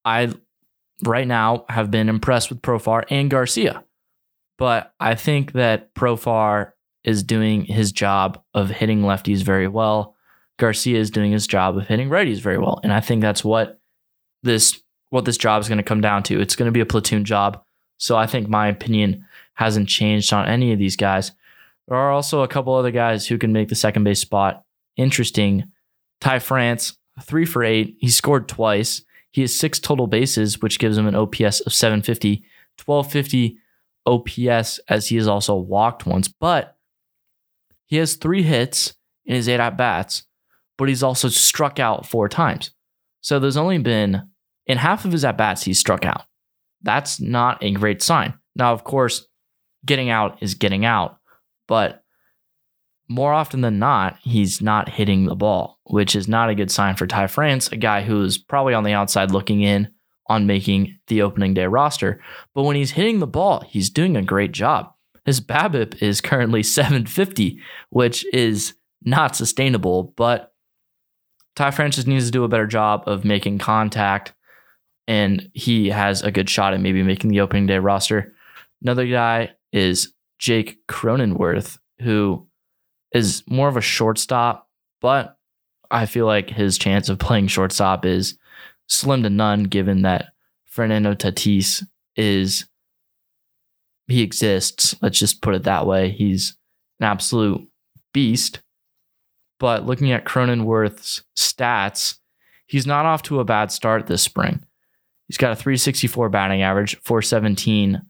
I 0.03 0.31
right 1.03 1.27
now 1.27 1.65
have 1.69 1.91
been 1.91 2.09
impressed 2.09 2.49
with 2.49 2.61
Profar 2.61 3.03
and 3.09 3.29
Garcia, 3.29 3.83
but 4.57 4.93
I 4.99 5.15
think 5.15 5.53
that 5.53 5.93
Profar 5.93 6.71
is 7.03 7.23
doing 7.23 7.65
his 7.65 7.91
job 7.91 8.41
of 8.53 8.69
hitting 8.69 9.01
lefties 9.01 9.41
very 9.41 9.67
well. 9.67 10.15
Garcia 10.57 10.99
is 10.99 11.11
doing 11.11 11.31
his 11.31 11.47
job 11.47 11.77
of 11.77 11.87
hitting 11.87 12.09
righties 12.09 12.39
very 12.39 12.57
well, 12.57 12.79
and 12.83 12.93
I 12.93 13.01
think 13.01 13.21
that's 13.21 13.43
what 13.43 13.79
this 14.43 14.81
what 15.09 15.25
this 15.25 15.37
job 15.37 15.61
is 15.61 15.67
going 15.67 15.77
to 15.77 15.83
come 15.83 16.01
down 16.01 16.23
to. 16.23 16.39
It's 16.39 16.55
going 16.55 16.67
to 16.67 16.71
be 16.73 16.79
a 16.79 16.85
platoon 16.85 17.25
job. 17.25 17.61
So 17.97 18.17
I 18.17 18.27
think 18.27 18.49
my 18.49 18.67
opinion 18.67 19.25
hasn't 19.53 19.87
changed 19.87 20.33
on 20.33 20.47
any 20.47 20.73
of 20.73 20.79
these 20.79 20.97
guys. 20.97 21.31
There 21.87 21.97
are 21.97 22.11
also 22.11 22.41
a 22.41 22.47
couple 22.47 22.73
other 22.73 22.91
guys 22.91 23.27
who 23.27 23.37
can 23.37 23.53
make 23.53 23.69
the 23.69 23.75
second 23.75 24.03
base 24.03 24.19
spot 24.19 24.64
interesting. 24.97 25.65
Ty 26.21 26.39
France, 26.39 26.97
three 27.21 27.45
for 27.45 27.63
eight. 27.63 27.97
He 27.99 28.09
scored 28.09 28.47
twice. 28.47 29.03
He 29.31 29.41
has 29.41 29.57
six 29.57 29.79
total 29.79 30.07
bases, 30.07 30.61
which 30.61 30.79
gives 30.79 30.97
him 30.97 31.07
an 31.07 31.15
OPS 31.15 31.59
of 31.61 31.73
750, 31.73 32.43
1250 32.83 33.57
OPS, 34.05 34.79
as 34.87 35.07
he 35.07 35.17
has 35.17 35.27
also 35.27 35.55
walked 35.55 36.05
once. 36.05 36.27
But 36.27 36.77
he 37.85 37.97
has 37.97 38.15
three 38.15 38.43
hits 38.43 38.93
in 39.25 39.35
his 39.35 39.49
eight 39.49 39.59
at 39.59 39.77
bats, 39.77 40.23
but 40.77 40.87
he's 40.87 41.03
also 41.03 41.27
struck 41.27 41.79
out 41.79 42.05
four 42.05 42.29
times. 42.29 42.71
So 43.21 43.39
there's 43.39 43.57
only 43.57 43.77
been, 43.77 44.29
in 44.67 44.77
half 44.77 45.03
of 45.03 45.11
his 45.11 45.25
at 45.25 45.37
bats, 45.37 45.63
he's 45.63 45.79
struck 45.79 46.05
out. 46.05 46.23
That's 46.81 47.19
not 47.19 47.63
a 47.63 47.71
great 47.71 48.01
sign. 48.01 48.35
Now, 48.55 48.71
of 48.71 48.83
course, 48.83 49.27
getting 49.85 50.09
out 50.09 50.41
is 50.41 50.53
getting 50.53 50.85
out, 50.85 51.17
but 51.67 52.04
more 53.07 53.33
often 53.33 53.61
than 53.61 53.79
not, 53.79 54.17
he's 54.21 54.61
not 54.61 54.89
hitting 54.89 55.25
the 55.25 55.35
ball, 55.35 55.79
which 55.83 56.15
is 56.15 56.27
not 56.27 56.49
a 56.49 56.55
good 56.55 56.71
sign 56.71 56.95
for 56.95 57.05
Ty 57.05 57.27
France, 57.27 57.71
a 57.71 57.77
guy 57.77 58.01
who's 58.01 58.37
probably 58.37 58.73
on 58.73 58.83
the 58.83 58.93
outside 58.93 59.31
looking 59.31 59.61
in 59.61 59.89
on 60.27 60.47
making 60.47 60.97
the 61.07 61.21
opening 61.21 61.53
day 61.53 61.67
roster. 61.67 62.19
But 62.53 62.63
when 62.63 62.75
he's 62.75 62.91
hitting 62.91 63.19
the 63.19 63.27
ball, 63.27 63.63
he's 63.67 63.89
doing 63.89 64.17
a 64.17 64.23
great 64.23 64.51
job. 64.51 64.91
His 65.25 65.39
BABIP 65.39 66.01
is 66.01 66.21
currently 66.21 66.63
750, 66.63 67.59
which 67.89 68.25
is 68.33 68.73
not 69.03 69.35
sustainable, 69.35 70.13
but 70.15 70.53
Ty 71.55 71.71
France 71.71 71.95
just 71.95 72.07
needs 72.07 72.25
to 72.25 72.31
do 72.31 72.43
a 72.43 72.49
better 72.49 72.67
job 72.67 73.03
of 73.07 73.23
making 73.23 73.59
contact, 73.59 74.33
and 75.07 75.49
he 75.53 75.89
has 75.89 76.21
a 76.21 76.31
good 76.31 76.49
shot 76.49 76.73
at 76.73 76.81
maybe 76.81 77.03
making 77.03 77.29
the 77.29 77.39
opening 77.39 77.67
day 77.67 77.77
roster. 77.77 78.33
Another 78.81 79.05
guy 79.07 79.51
is 79.71 80.13
Jake 80.39 80.79
Cronenworth, 80.87 81.77
who 82.01 82.47
is 83.15 83.43
more 83.47 83.69
of 83.69 83.77
a 83.77 83.81
shortstop, 83.81 84.67
but 85.01 85.37
I 85.89 86.05
feel 86.05 86.25
like 86.25 86.49
his 86.49 86.77
chance 86.77 87.07
of 87.07 87.17
playing 87.17 87.47
shortstop 87.47 88.05
is 88.05 88.37
slim 88.87 89.23
to 89.23 89.29
none 89.29 89.63
given 89.63 90.01
that 90.01 90.33
Fernando 90.65 91.13
Tatis 91.13 91.83
is 92.15 92.65
he 94.07 94.21
exists. 94.21 94.95
Let's 95.01 95.17
just 95.17 95.41
put 95.41 95.55
it 95.55 95.63
that 95.63 95.87
way. 95.87 96.09
He's 96.09 96.57
an 96.99 97.05
absolute 97.05 97.67
beast. 98.13 98.61
But 99.59 99.85
looking 99.85 100.11
at 100.11 100.25
Cronenworth's 100.25 101.23
stats, 101.37 102.17
he's 102.67 102.85
not 102.85 103.05
off 103.05 103.23
to 103.23 103.39
a 103.39 103.45
bad 103.45 103.71
start 103.71 104.07
this 104.07 104.21
spring. 104.21 104.63
He's 105.27 105.37
got 105.37 105.53
a 105.53 105.55
364 105.55 106.29
batting 106.29 106.61
average, 106.61 106.97
417 107.03 108.01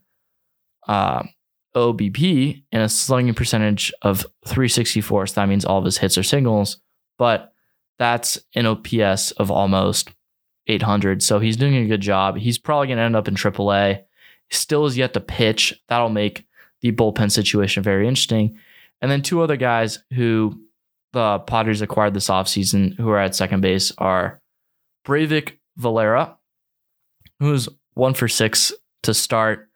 uh, 0.88 1.22
OBP, 1.76 2.64
and 2.72 2.82
a 2.82 2.88
slugging 2.88 3.34
percentage 3.34 3.92
of 4.02 4.26
364. 4.46 5.28
So 5.28 5.34
that 5.34 5.48
means 5.48 5.64
all 5.64 5.78
of 5.78 5.84
his 5.84 5.98
hits 5.98 6.16
are 6.18 6.22
singles, 6.22 6.78
but 7.18 7.52
that's 7.98 8.40
an 8.54 8.66
OPS 8.66 9.32
of 9.32 9.50
almost 9.50 10.10
800. 10.66 11.22
So 11.22 11.38
he's 11.38 11.56
doing 11.56 11.76
a 11.76 11.86
good 11.86 12.00
job. 12.00 12.36
He's 12.36 12.58
probably 12.58 12.88
going 12.88 12.98
to 12.98 13.04
end 13.04 13.16
up 13.16 13.28
in 13.28 13.34
AAA. 13.34 14.02
Still 14.50 14.86
is 14.86 14.96
yet 14.96 15.12
to 15.14 15.20
pitch. 15.20 15.74
That'll 15.88 16.08
make 16.08 16.46
the 16.80 16.92
bullpen 16.92 17.30
situation 17.30 17.82
very 17.82 18.08
interesting. 18.08 18.58
And 19.00 19.10
then 19.10 19.22
two 19.22 19.42
other 19.42 19.56
guys 19.56 20.02
who 20.14 20.60
the 21.12 21.38
Padres 21.40 21.82
acquired 21.82 22.14
this 22.14 22.28
offseason 22.28 22.96
who 22.96 23.08
are 23.10 23.18
at 23.18 23.34
second 23.34 23.60
base 23.60 23.92
are 23.98 24.40
Breyvic 25.06 25.58
Valera, 25.76 26.36
who's 27.38 27.68
one 27.94 28.14
for 28.14 28.28
six 28.28 28.72
to 29.02 29.14
start 29.14 29.68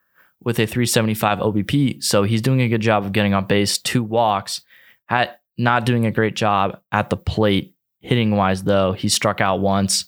with 0.42 0.59
a 0.59 0.66
375 0.66 1.38
OBP. 1.38 2.02
So 2.02 2.23
he's 2.23 2.42
doing 2.42 2.61
a 2.61 2.68
good 2.68 2.80
job 2.80 3.04
of 3.04 3.12
getting 3.12 3.35
on 3.35 3.47
base, 3.47 3.78
two 3.78 4.02
walks, 4.02 4.62
at 5.09 5.40
not 5.59 5.85
doing 5.85 6.06
a 6.06 6.11
great 6.11 6.35
job 6.35 6.80
at 6.92 7.11
the 7.11 7.16
plate 7.16 7.75
hitting 8.00 8.37
wise, 8.37 8.62
though. 8.62 8.92
He 8.92 9.09
struck 9.09 9.40
out 9.40 9.61
once. 9.61 10.06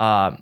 Uh, 0.00 0.36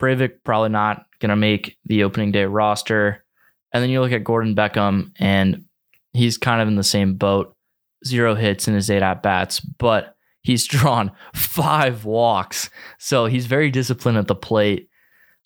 Breyvic 0.00 0.44
probably 0.44 0.68
not 0.68 1.06
going 1.20 1.30
to 1.30 1.36
make 1.36 1.78
the 1.86 2.04
opening 2.04 2.32
day 2.32 2.44
roster. 2.44 3.24
And 3.72 3.82
then 3.82 3.90
you 3.90 4.00
look 4.00 4.12
at 4.12 4.24
Gordon 4.24 4.54
Beckham, 4.54 5.12
and 5.18 5.64
he's 6.12 6.38
kind 6.38 6.60
of 6.60 6.68
in 6.68 6.76
the 6.76 6.84
same 6.84 7.14
boat. 7.14 7.56
Zero 8.04 8.34
hits 8.34 8.68
in 8.68 8.74
his 8.74 8.90
eight 8.90 9.02
at 9.02 9.22
bats, 9.22 9.60
but 9.60 10.16
he's 10.42 10.66
drawn 10.68 11.10
five 11.34 12.04
walks. 12.04 12.68
So 12.98 13.26
he's 13.26 13.46
very 13.46 13.70
disciplined 13.70 14.18
at 14.18 14.26
the 14.26 14.34
plate. 14.34 14.88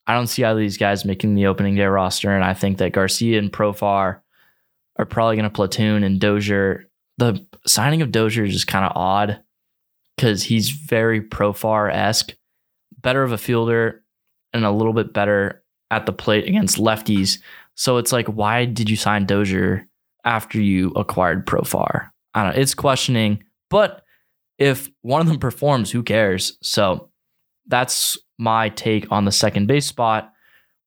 I 0.09 0.15
don't 0.15 0.27
see 0.27 0.43
either 0.43 0.59
of 0.59 0.63
these 0.63 0.79
guys 0.79 1.05
making 1.05 1.35
the 1.35 1.47
opening 1.47 1.77
day 1.77 1.85
roster. 1.85 2.35
And 2.35 2.43
I 2.43 2.55
think 2.55 2.79
that 2.79 2.93
Garcia 2.93 3.39
and 3.39 3.53
Profar 3.53 4.21
are 4.97 5.05
probably 5.05 5.37
going 5.37 5.45
to 5.45 5.51
platoon 5.51 6.03
and 6.03 6.19
Dozier. 6.19 6.89
The 7.19 7.47
signing 7.67 8.01
of 8.01 8.11
Dozier 8.11 8.45
is 8.45 8.55
just 8.55 8.67
kind 8.67 8.87
of 8.87 8.93
odd 8.97 9.41
because 10.17 10.43
he's 10.43 10.71
very 10.71 11.21
Profar 11.21 11.93
esque, 11.93 12.35
better 13.03 13.23
of 13.23 13.33
a 13.33 13.39
fielder 13.39 14.03
and 14.53 14.65
a 14.65 14.71
little 14.71 14.95
bit 14.95 15.13
better 15.13 15.63
at 15.91 16.07
the 16.07 16.13
plate 16.13 16.49
against 16.49 16.79
lefties. 16.79 17.39
So 17.75 17.99
it's 17.99 18.11
like, 18.11 18.27
why 18.27 18.65
did 18.65 18.89
you 18.89 18.97
sign 18.97 19.27
Dozier 19.27 19.87
after 20.25 20.61
you 20.61 20.91
acquired 20.93 21.47
Profar? 21.47 22.11
I 22.35 22.45
don't 22.45 22.55
know. 22.55 22.61
It's 22.61 22.75
questioning, 22.75 23.45
but 23.69 24.03
if 24.57 24.89
one 25.03 25.21
of 25.21 25.29
them 25.29 25.39
performs, 25.39 25.91
who 25.91 26.03
cares? 26.03 26.57
So 26.63 27.11
that's 27.69 28.19
my 28.39 28.71
take 28.71 29.07
on 29.11 29.25
the 29.25 29.33
second 29.33 29.67
base 29.67 29.87
spot. 29.87 30.33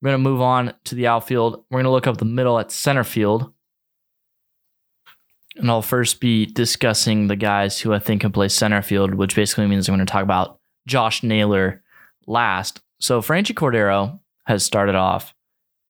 We're 0.02 0.12
going 0.12 0.24
to 0.24 0.30
move 0.30 0.42
on 0.42 0.74
to 0.86 0.96
the 0.96 1.08
outfield. 1.08 1.64
We're 1.70 1.78
going 1.78 1.86
to 1.86 1.92
look 1.92 2.08
up 2.08 2.18
the 2.18 2.26
middle 2.26 2.60
at 2.60 2.72
center 2.72 3.04
field. 3.04 3.54
And 5.58 5.70
I'll 5.70 5.82
first 5.82 6.20
be 6.20 6.46
discussing 6.46 7.28
the 7.28 7.36
guys 7.36 7.80
who 7.80 7.94
I 7.94 8.00
think 8.00 8.22
can 8.22 8.32
play 8.32 8.48
center 8.48 8.82
field, 8.82 9.14
which 9.14 9.36
basically 9.36 9.68
means 9.68 9.88
I'm 9.88 9.96
going 9.96 10.06
to 10.06 10.12
talk 10.12 10.24
about 10.24 10.60
Josh 10.88 11.24
Naylor 11.24 11.84
last. 12.26 12.82
So 13.00 13.22
Franchy 13.22 13.54
Cordero 13.54 14.20
has 14.46 14.64
started 14.64 14.96
off 14.96 15.34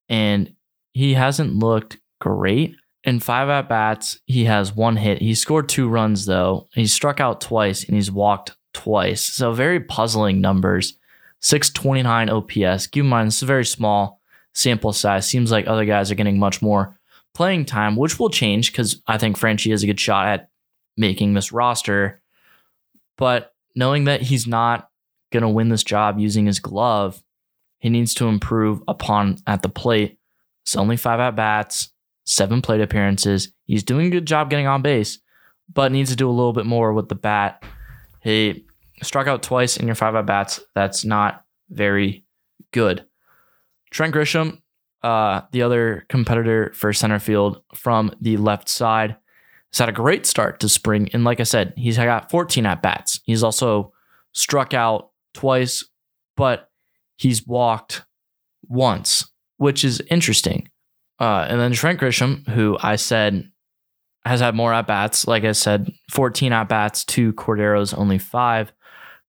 and 0.08 0.54
he 0.92 1.14
hasn't 1.14 1.54
looked 1.54 1.98
great. 2.20 2.74
In 3.04 3.18
five 3.18 3.48
at 3.48 3.68
bats, 3.68 4.20
he 4.26 4.44
has 4.44 4.74
one 4.74 4.96
hit. 4.96 5.20
He 5.20 5.34
scored 5.34 5.68
two 5.68 5.88
runs 5.88 6.26
though. 6.26 6.68
He 6.74 6.86
struck 6.86 7.20
out 7.20 7.40
twice 7.40 7.84
and 7.84 7.94
he's 7.94 8.10
walked 8.10 8.56
twice. 8.72 9.22
So 9.22 9.52
very 9.52 9.80
puzzling 9.80 10.40
numbers. 10.40 10.98
629 11.40 12.30
OPS. 12.30 12.86
Keep 12.86 13.02
in 13.02 13.10
mind, 13.10 13.28
this 13.28 13.36
is 13.36 13.42
a 13.42 13.46
very 13.46 13.64
small 13.64 14.20
sample 14.54 14.92
size. 14.92 15.26
Seems 15.26 15.50
like 15.50 15.66
other 15.66 15.84
guys 15.84 16.10
are 16.10 16.14
getting 16.16 16.38
much 16.38 16.62
more 16.62 16.98
playing 17.34 17.64
time, 17.64 17.96
which 17.96 18.18
will 18.18 18.30
change 18.30 18.70
because 18.70 19.02
I 19.06 19.18
think 19.18 19.38
Franchy 19.38 19.70
has 19.70 19.82
a 19.82 19.86
good 19.86 20.00
shot 20.00 20.28
at 20.28 20.50
making 20.96 21.34
this 21.34 21.52
roster. 21.52 22.22
But 23.16 23.54
knowing 23.74 24.04
that 24.04 24.22
he's 24.22 24.46
not 24.46 24.88
going 25.32 25.42
to 25.42 25.48
win 25.48 25.68
this 25.68 25.82
job 25.82 26.18
using 26.18 26.46
his 26.46 26.60
glove, 26.60 27.22
he 27.78 27.88
needs 27.88 28.14
to 28.14 28.26
improve 28.26 28.82
upon 28.86 29.38
at 29.46 29.62
the 29.62 29.68
plate. 29.68 30.18
It's 30.64 30.76
only 30.76 30.96
five 30.96 31.18
at 31.18 31.34
bats, 31.34 31.90
seven 32.24 32.62
plate 32.62 32.80
appearances. 32.80 33.52
He's 33.64 33.82
doing 33.82 34.06
a 34.06 34.10
good 34.10 34.26
job 34.26 34.50
getting 34.50 34.66
on 34.68 34.82
base, 34.82 35.18
but 35.72 35.90
needs 35.90 36.10
to 36.10 36.16
do 36.16 36.28
a 36.28 36.30
little 36.30 36.52
bit 36.52 36.66
more 36.66 36.92
with 36.92 37.08
the 37.08 37.14
bat. 37.16 37.64
He 38.22 38.66
struck 39.02 39.26
out 39.26 39.42
twice 39.42 39.76
in 39.76 39.86
your 39.86 39.94
five 39.94 40.14
at 40.14 40.26
bats. 40.26 40.60
That's 40.74 41.04
not 41.04 41.44
very 41.70 42.24
good. 42.72 43.04
Trent 43.90 44.14
Grisham, 44.14 44.60
uh, 45.02 45.42
the 45.50 45.62
other 45.62 46.06
competitor 46.08 46.72
for 46.74 46.92
center 46.92 47.18
field 47.18 47.62
from 47.74 48.14
the 48.20 48.36
left 48.36 48.68
side, 48.68 49.16
has 49.72 49.78
had 49.78 49.88
a 49.88 49.92
great 49.92 50.26
start 50.26 50.60
to 50.60 50.68
spring. 50.68 51.08
And 51.12 51.24
like 51.24 51.40
I 51.40 51.44
said, 51.44 51.74
he's 51.76 51.96
got 51.96 52.30
14 52.30 52.64
at 52.64 52.82
bats. 52.82 53.20
He's 53.24 53.42
also 53.42 53.92
struck 54.32 54.72
out 54.72 55.10
twice, 55.34 55.84
but 56.36 56.70
he's 57.16 57.46
walked 57.46 58.04
once, 58.68 59.30
which 59.56 59.84
is 59.84 60.00
interesting. 60.10 60.68
Uh, 61.18 61.46
and 61.48 61.60
then 61.60 61.72
Trent 61.72 62.00
Grisham, 62.00 62.46
who 62.48 62.76
I 62.80 62.96
said 62.96 63.51
has 64.24 64.40
had 64.40 64.54
more 64.54 64.72
at 64.72 64.86
bats, 64.86 65.26
like 65.26 65.44
I 65.44 65.52
said, 65.52 65.92
14 66.10 66.52
at 66.52 66.68
bats 66.68 67.04
to 67.06 67.32
Cordero's 67.32 67.92
only 67.92 68.18
five. 68.18 68.72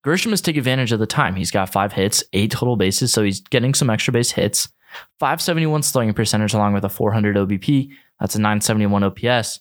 Grisham 0.05 0.31
has 0.31 0.41
taken 0.41 0.59
advantage 0.59 0.91
of 0.91 0.99
the 0.99 1.07
time. 1.07 1.35
He's 1.35 1.51
got 1.51 1.71
five 1.71 1.93
hits, 1.93 2.23
eight 2.33 2.51
total 2.51 2.75
bases, 2.75 3.11
so 3.11 3.23
he's 3.23 3.39
getting 3.39 3.73
some 3.73 3.89
extra 3.89 4.11
base 4.11 4.31
hits. 4.31 4.69
571 5.19 5.81
slugging 5.83 6.13
percentage 6.13 6.53
along 6.53 6.73
with 6.73 6.83
a 6.83 6.89
400 6.89 7.35
OBP. 7.35 7.89
That's 8.19 8.35
a 8.35 8.39
971 8.39 9.03
OPS. 9.03 9.59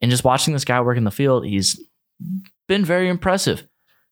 And 0.00 0.10
just 0.10 0.24
watching 0.24 0.52
this 0.52 0.64
guy 0.64 0.80
work 0.80 0.98
in 0.98 1.04
the 1.04 1.10
field, 1.10 1.46
he's 1.46 1.80
been 2.68 2.84
very 2.84 3.08
impressive. 3.08 3.66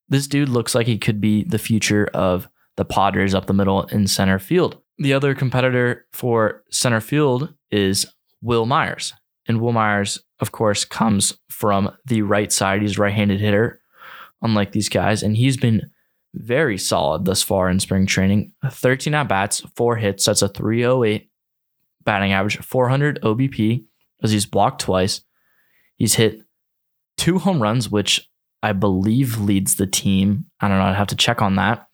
This 0.09 0.27
dude 0.27 0.49
looks 0.49 0.75
like 0.75 0.87
he 0.87 0.99
could 0.99 1.21
be 1.21 1.45
the 1.45 1.59
future 1.59 2.09
of 2.15 2.49
the 2.77 2.85
Padres 2.85 3.35
up 3.35 3.47
the 3.47 3.53
middle 3.53 3.83
in 3.85 4.07
center 4.07 4.39
field. 4.39 4.79
The 4.99 5.13
other 5.13 5.35
competitor 5.35 6.07
for 6.13 6.63
center 6.71 7.01
field 7.01 7.53
is 7.71 8.07
Wil 8.41 8.67
Myers. 8.67 9.13
And 9.47 9.61
Wil 9.61 9.73
Myers, 9.73 10.21
of 10.43 10.53
course, 10.53 10.85
comes 10.85 11.39
from 11.49 11.91
the 12.05 12.21
right 12.23 12.53
side. 12.53 12.83
He's 12.83 12.99
a 12.99 13.01
right 13.01 13.15
handed 13.15 13.41
hitter 13.41 13.81
unlike 14.43 14.73
these 14.73 14.89
guys. 14.89 15.23
And 15.23 15.37
he's 15.37 15.57
been 15.57 15.93
very 16.35 16.77
solid 16.77 17.25
thus 17.25 17.43
far 17.43 17.71
in 17.71 17.79
spring 17.79 18.07
training 18.07 18.53
13 18.69 19.15
at 19.15 19.29
bats, 19.29 19.61
four 19.77 19.95
hits. 19.97 20.25
That's 20.25 20.43
a 20.43 20.49
308 20.49 21.31
batting 22.05 22.33
average, 22.33 22.59
400 22.59 23.23
OBP 23.23 23.85
as 24.23 24.33
he's 24.33 24.45
blocked 24.45 24.81
twice. 24.81 25.21
He's 25.97 26.15
hit 26.15 26.43
two 27.17 27.39
home 27.39 27.63
runs, 27.63 27.89
which 27.89 28.29
I 28.65 28.73
believe 28.73 29.39
leads 29.39 29.77
the 29.77 29.87
team. 29.87 30.47
I 30.61 30.67
don't 30.67 30.79
know. 30.79 30.87
I'd 30.87 30.97
have 30.97 31.07
to 31.09 31.17
check 31.17 31.41
on 31.41 31.55
that. 31.55 31.87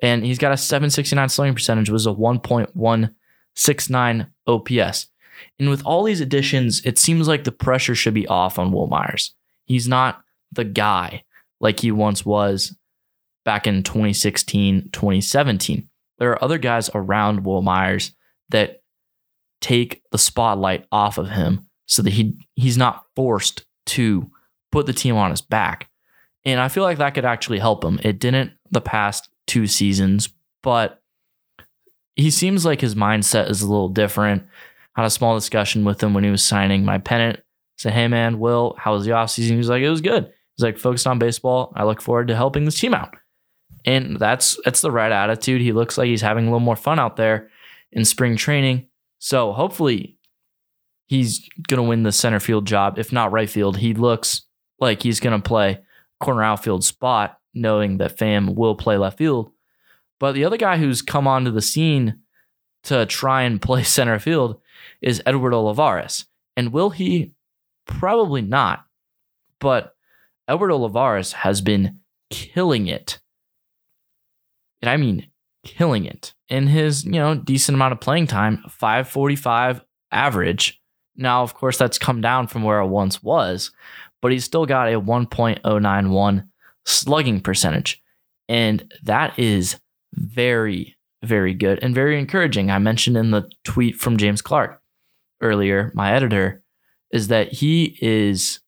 And 0.00 0.24
he's 0.24 0.38
got 0.38 0.52
a 0.52 0.56
769 0.56 1.28
slugging 1.30 1.54
percentage, 1.54 1.90
was 1.90 2.06
a 2.06 2.10
1.169 2.10 4.30
OPS. 4.46 5.06
And 5.58 5.70
with 5.70 5.84
all 5.84 6.04
these 6.04 6.20
additions, 6.20 6.80
it 6.84 6.98
seems 6.98 7.28
like 7.28 7.44
the 7.44 7.52
pressure 7.52 7.94
should 7.94 8.14
be 8.14 8.26
off 8.26 8.58
on 8.58 8.72
Wil 8.72 8.86
Myers. 8.86 9.34
He's 9.64 9.88
not 9.88 10.22
the 10.52 10.64
guy 10.64 11.24
like 11.60 11.80
he 11.80 11.90
once 11.90 12.24
was 12.24 12.76
back 13.44 13.66
in 13.66 13.82
2016, 13.82 14.90
2017. 14.92 15.88
There 16.18 16.30
are 16.30 16.44
other 16.44 16.58
guys 16.58 16.90
around 16.94 17.44
Wil 17.44 17.62
Myers 17.62 18.12
that 18.50 18.82
take 19.60 20.02
the 20.12 20.18
spotlight 20.18 20.86
off 20.92 21.18
of 21.18 21.30
him 21.30 21.66
so 21.86 22.02
that 22.02 22.12
he 22.12 22.46
he's 22.54 22.76
not 22.76 23.04
forced 23.16 23.64
to 23.86 24.30
put 24.70 24.86
the 24.86 24.92
team 24.92 25.16
on 25.16 25.30
his 25.30 25.40
back. 25.40 25.88
And 26.44 26.60
I 26.60 26.68
feel 26.68 26.82
like 26.82 26.98
that 26.98 27.14
could 27.14 27.24
actually 27.24 27.58
help 27.58 27.84
him. 27.84 27.98
It 28.02 28.18
didn't 28.18 28.52
the 28.70 28.80
past 28.80 29.28
two 29.46 29.66
seasons, 29.66 30.28
but 30.62 31.00
he 32.16 32.30
seems 32.30 32.64
like 32.64 32.80
his 32.80 32.94
mindset 32.94 33.48
is 33.50 33.62
a 33.62 33.68
little 33.68 33.88
different. 33.88 34.44
Had 34.98 35.06
a 35.06 35.10
small 35.10 35.36
discussion 35.36 35.84
with 35.84 36.02
him 36.02 36.12
when 36.12 36.24
he 36.24 36.30
was 36.30 36.42
signing 36.42 36.84
my 36.84 36.98
pennant. 36.98 37.38
Said, 37.76 37.92
Hey 37.92 38.08
man, 38.08 38.40
Wil, 38.40 38.74
how 38.76 38.94
was 38.94 39.04
the 39.04 39.12
offseason? 39.12 39.50
He 39.50 39.56
was 39.56 39.68
like, 39.68 39.80
It 39.80 39.88
was 39.88 40.00
good. 40.00 40.24
He's 40.24 40.64
like 40.64 40.76
focused 40.76 41.06
on 41.06 41.20
baseball. 41.20 41.72
I 41.76 41.84
look 41.84 42.02
forward 42.02 42.26
to 42.26 42.34
helping 42.34 42.64
this 42.64 42.80
team 42.80 42.94
out. 42.94 43.14
And 43.84 44.18
that's 44.18 44.58
that's 44.64 44.80
the 44.80 44.90
right 44.90 45.12
attitude. 45.12 45.60
He 45.60 45.70
looks 45.70 45.96
like 45.96 46.08
he's 46.08 46.20
having 46.20 46.46
a 46.46 46.48
little 46.48 46.58
more 46.58 46.74
fun 46.74 46.98
out 46.98 47.14
there 47.14 47.48
in 47.92 48.04
spring 48.04 48.36
training. 48.36 48.88
So 49.20 49.52
hopefully 49.52 50.18
he's 51.06 51.48
gonna 51.68 51.84
win 51.84 52.02
the 52.02 52.10
center 52.10 52.40
field 52.40 52.66
job, 52.66 52.98
if 52.98 53.12
not 53.12 53.30
right 53.30 53.48
field. 53.48 53.76
He 53.76 53.94
looks 53.94 54.42
like 54.80 55.04
he's 55.04 55.20
to 55.20 55.38
play 55.38 55.78
corner 56.18 56.42
outfield 56.42 56.82
spot, 56.82 57.38
knowing 57.54 57.98
that 57.98 58.18
Pham 58.18 58.56
will 58.56 58.74
play 58.74 58.96
left 58.96 59.18
field. 59.18 59.52
But 60.18 60.32
the 60.32 60.44
other 60.44 60.56
guy 60.56 60.76
who's 60.76 61.02
come 61.02 61.28
onto 61.28 61.52
the 61.52 61.62
scene 61.62 62.22
to 62.82 63.06
try 63.06 63.42
and 63.42 63.62
play 63.62 63.82
center 63.84 64.18
field 64.18 64.60
is 65.00 65.22
Edward 65.26 65.54
Olivares. 65.54 66.26
And 66.56 66.72
will 66.72 66.90
he? 66.90 67.32
Probably 67.86 68.42
not. 68.42 68.84
But 69.60 69.94
Edward 70.46 70.72
Olivares 70.72 71.32
has 71.32 71.60
been 71.60 72.00
killing 72.30 72.86
it. 72.86 73.20
And 74.82 74.90
I 74.90 74.96
mean 74.96 75.28
killing 75.64 76.04
it 76.04 76.34
in 76.48 76.66
his, 76.66 77.04
you 77.04 77.12
know, 77.12 77.34
decent 77.34 77.74
amount 77.74 77.92
of 77.92 78.00
playing 78.00 78.26
time, 78.26 78.62
545 78.68 79.82
average. 80.10 80.80
Now, 81.16 81.42
of 81.42 81.54
course, 81.54 81.76
that's 81.76 81.98
come 81.98 82.20
down 82.20 82.46
from 82.46 82.62
where 82.62 82.80
it 82.80 82.86
once 82.86 83.22
was, 83.22 83.72
but 84.22 84.32
he's 84.32 84.44
still 84.44 84.66
got 84.66 84.88
a 84.88 85.00
1.091 85.00 86.48
slugging 86.86 87.40
percentage. 87.40 88.02
And 88.48 88.92
that 89.02 89.38
is 89.38 89.80
very, 90.14 90.96
very 91.22 91.54
good 91.54 91.78
and 91.82 91.94
very 91.94 92.18
encouraging. 92.18 92.70
I 92.70 92.78
mentioned 92.78 93.16
in 93.16 93.30
the 93.30 93.50
tweet 93.64 93.96
from 93.96 94.16
James 94.16 94.42
Clark 94.42 94.80
earlier, 95.40 95.90
my 95.94 96.12
editor, 96.12 96.62
is 97.10 97.28
that 97.28 97.52
he 97.52 97.98
is 98.00 98.60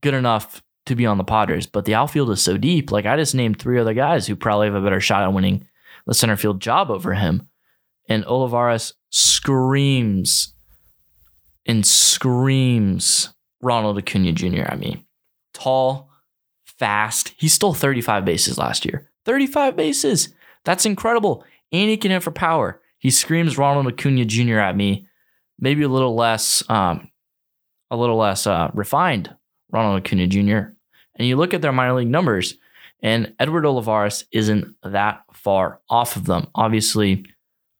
good 0.00 0.14
enough 0.14 0.62
to 0.86 0.94
be 0.94 1.06
on 1.06 1.18
the 1.18 1.24
Padres, 1.24 1.66
but 1.66 1.84
the 1.84 1.94
outfield 1.94 2.30
is 2.30 2.42
so 2.42 2.56
deep. 2.56 2.90
Like 2.90 3.06
I 3.06 3.16
just 3.16 3.34
named 3.34 3.58
three 3.58 3.78
other 3.78 3.94
guys 3.94 4.26
who 4.26 4.36
probably 4.36 4.66
have 4.66 4.74
a 4.74 4.80
better 4.80 5.00
shot 5.00 5.22
at 5.22 5.32
winning 5.32 5.66
the 6.06 6.14
center 6.14 6.36
field 6.36 6.60
job 6.60 6.90
over 6.90 7.14
him. 7.14 7.48
And 8.08 8.24
Olivares 8.24 8.94
screams 9.10 10.54
and 11.66 11.86
screams 11.86 13.34
Ronald 13.60 13.98
Acuna 13.98 14.32
Jr. 14.32 14.64
I 14.66 14.76
mean, 14.76 15.04
tall, 15.52 16.10
fast. 16.64 17.34
He 17.36 17.48
stole 17.48 17.74
35 17.74 18.24
bases 18.24 18.56
last 18.56 18.86
year. 18.86 19.10
35 19.26 19.76
bases. 19.76 20.30
That's 20.64 20.86
incredible. 20.86 21.44
And 21.72 21.90
he 21.90 21.96
can 21.96 22.10
hit 22.10 22.22
for 22.22 22.30
power. 22.30 22.80
He 22.98 23.10
screams 23.10 23.58
Ronald 23.58 23.86
Acuna 23.86 24.24
Jr. 24.24 24.58
at 24.58 24.76
me. 24.76 25.06
Maybe 25.58 25.82
a 25.82 25.88
little 25.88 26.14
less, 26.14 26.62
um, 26.68 27.10
a 27.90 27.96
little 27.96 28.16
less 28.16 28.46
uh, 28.46 28.70
refined 28.74 29.34
Ronald 29.70 30.00
Acuna 30.00 30.26
Jr. 30.26 30.70
And 31.16 31.26
you 31.26 31.36
look 31.36 31.52
at 31.52 31.62
their 31.62 31.72
minor 31.72 31.94
league 31.94 32.08
numbers, 32.08 32.54
and 33.02 33.34
Edward 33.38 33.66
Olivares 33.66 34.24
isn't 34.32 34.74
that 34.82 35.22
far 35.32 35.80
off 35.88 36.16
of 36.16 36.24
them. 36.24 36.48
Obviously, 36.54 37.26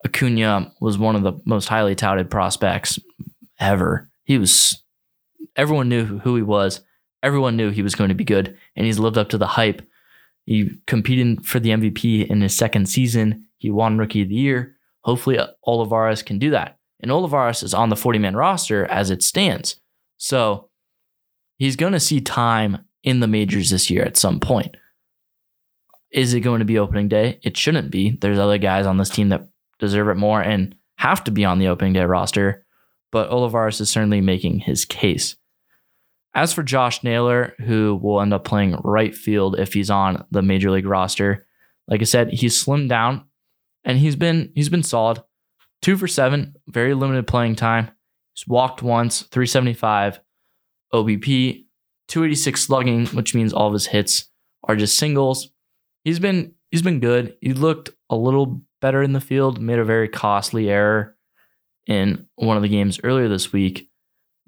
Acuna 0.05 0.73
was 0.81 0.99
one 0.99 1.17
of 1.17 1.23
the 1.23 1.35
most 1.45 1.69
highly 1.69 1.95
touted 1.95 2.31
prospects 2.31 2.99
ever. 3.59 4.09
He 4.25 4.39
was, 4.39 4.83
everyone 5.57 5.89
knew 5.89 6.05
who 6.05 6.37
he 6.37 6.43
was. 6.43 6.81
Everyone 7.23 7.57
knew 7.57 7.71
he 7.71 7.83
was 7.83 7.97
going 7.97 8.09
to 8.09 8.15
be 8.15 8.25
good, 8.25 8.57
and 8.77 8.87
he's 8.87 8.99
lived 8.99 9.19
up 9.19 9.31
to 9.31 9.39
the 9.39 9.47
hype. 9.47 9.83
He 10.49 10.71
competed 10.87 11.45
for 11.45 11.61
the 11.61 11.69
MVP 11.69 12.27
in 12.27 12.41
his 12.41 12.57
second 12.57 12.89
season. 12.89 13.45
He 13.59 13.71
won 13.71 13.99
Rookie 13.99 14.23
of 14.23 14.31
the 14.31 14.35
Year. 14.35 14.77
Hopefully, 15.03 15.39
Olivares 15.67 16.23
can 16.23 16.39
do 16.39 16.49
that. 16.53 16.79
And 17.01 17.13
Olivares 17.13 17.63
is 17.63 17.75
on 17.75 17.91
the 17.91 17.97
40 17.97 18.19
man 18.19 18.35
roster 18.35 18.87
as 18.87 19.11
it 19.11 19.23
stands. 19.23 19.79
So 20.17 20.71
he's 21.59 21.77
going 21.77 21.93
to 21.93 22.01
see 22.01 22.23
time 22.23 22.79
in 23.03 23.21
the 23.21 23.27
majors 23.27 23.69
this 23.69 23.91
year 23.91 24.03
at 24.03 24.17
some 24.17 24.41
point. 24.41 24.75
Is 26.13 26.33
it 26.33 26.41
going 26.41 26.61
to 26.61 26.65
be 26.65 26.79
opening 26.79 27.09
day? 27.09 27.41
It 27.43 27.59
shouldn't 27.59 27.91
be. 27.91 28.17
There's 28.19 28.39
other 28.39 28.57
guys 28.57 28.87
on 28.87 28.97
this 28.97 29.11
team 29.11 29.29
that 29.29 29.47
deserve 29.79 30.09
it 30.09 30.15
more 30.15 30.41
and 30.41 30.75
have 30.97 31.23
to 31.25 31.31
be 31.31 31.45
on 31.45 31.59
the 31.59 31.69
opening 31.69 31.93
day 31.93 32.05
roster, 32.05 32.65
but 33.13 33.29
Olivares 33.29 33.83
is 33.83 33.91
certainly 33.91 34.23
making 34.23 34.61
his 34.61 34.87
case. 34.87 35.37
As 36.35 36.53
for 36.53 36.63
Josh 36.63 37.03
Naylor, 37.03 37.55
who 37.59 37.99
will 38.03 38.21
end 38.21 38.33
up 38.33 38.45
playing 38.45 38.79
right 38.85 39.15
field 39.15 39.59
if 39.59 39.73
he's 39.73 39.91
on 39.91 40.25
the 40.31 40.43
major 40.43 40.71
league 40.71 40.87
roster, 40.87 41.47
like 41.89 42.01
I 42.01 42.05
said, 42.05 42.33
he's 42.33 42.63
slimmed 42.63 42.89
down 42.89 43.25
and 43.85 43.99
he's 43.99 44.17
been 44.17 44.53
he's 44.55 44.69
been 44.69 44.83
solid. 44.83 45.23
Two 45.81 45.97
for 45.97 46.09
seven, 46.09 46.55
very 46.69 46.95
limited 46.95 47.27
playing 47.27 47.57
time. 47.57 47.91
He's 48.35 48.47
walked 48.47 48.83
once, 48.83 49.23
375 49.23 50.21
OBP, 50.93 51.65
286 52.09 52.61
slugging, 52.61 53.07
which 53.09 53.35
means 53.35 53.53
all 53.53 53.69
of 53.69 53.73
his 53.73 53.87
hits 53.87 54.31
are 54.65 54.77
just 54.77 54.99
singles. 54.99 55.51
He's 56.05 56.19
been 56.19 56.55
he's 56.71 56.83
been 56.83 57.01
good. 57.01 57.37
He 57.41 57.53
looked 57.53 57.91
a 58.11 58.17
little 58.17 58.63
better 58.81 59.03
in 59.03 59.13
the 59.13 59.21
field, 59.21 59.61
made 59.61 59.79
a 59.79 59.85
very 59.85 60.09
costly 60.09 60.69
error 60.69 61.17
in 61.87 62.27
one 62.37 62.57
of 62.57 62.63
the 62.63 62.69
games 62.69 63.01
earlier 63.03 63.29
this 63.29 63.53
week, 63.53 63.89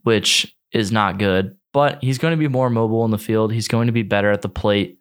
which 0.02 0.54
is 0.72 0.92
not 0.92 1.18
good. 1.18 1.56
But 1.72 2.02
he's 2.02 2.18
going 2.18 2.33
to 2.33 2.37
be 2.37 2.48
more 2.48 2.70
mobile 2.70 3.04
in 3.04 3.11
the 3.11 3.18
field. 3.18 3.52
He's 3.52 3.68
going 3.68 3.87
to 3.87 3.92
be 3.92 4.02
better 4.02 4.30
at 4.30 4.42
the 4.42 4.48
plate, 4.48 4.98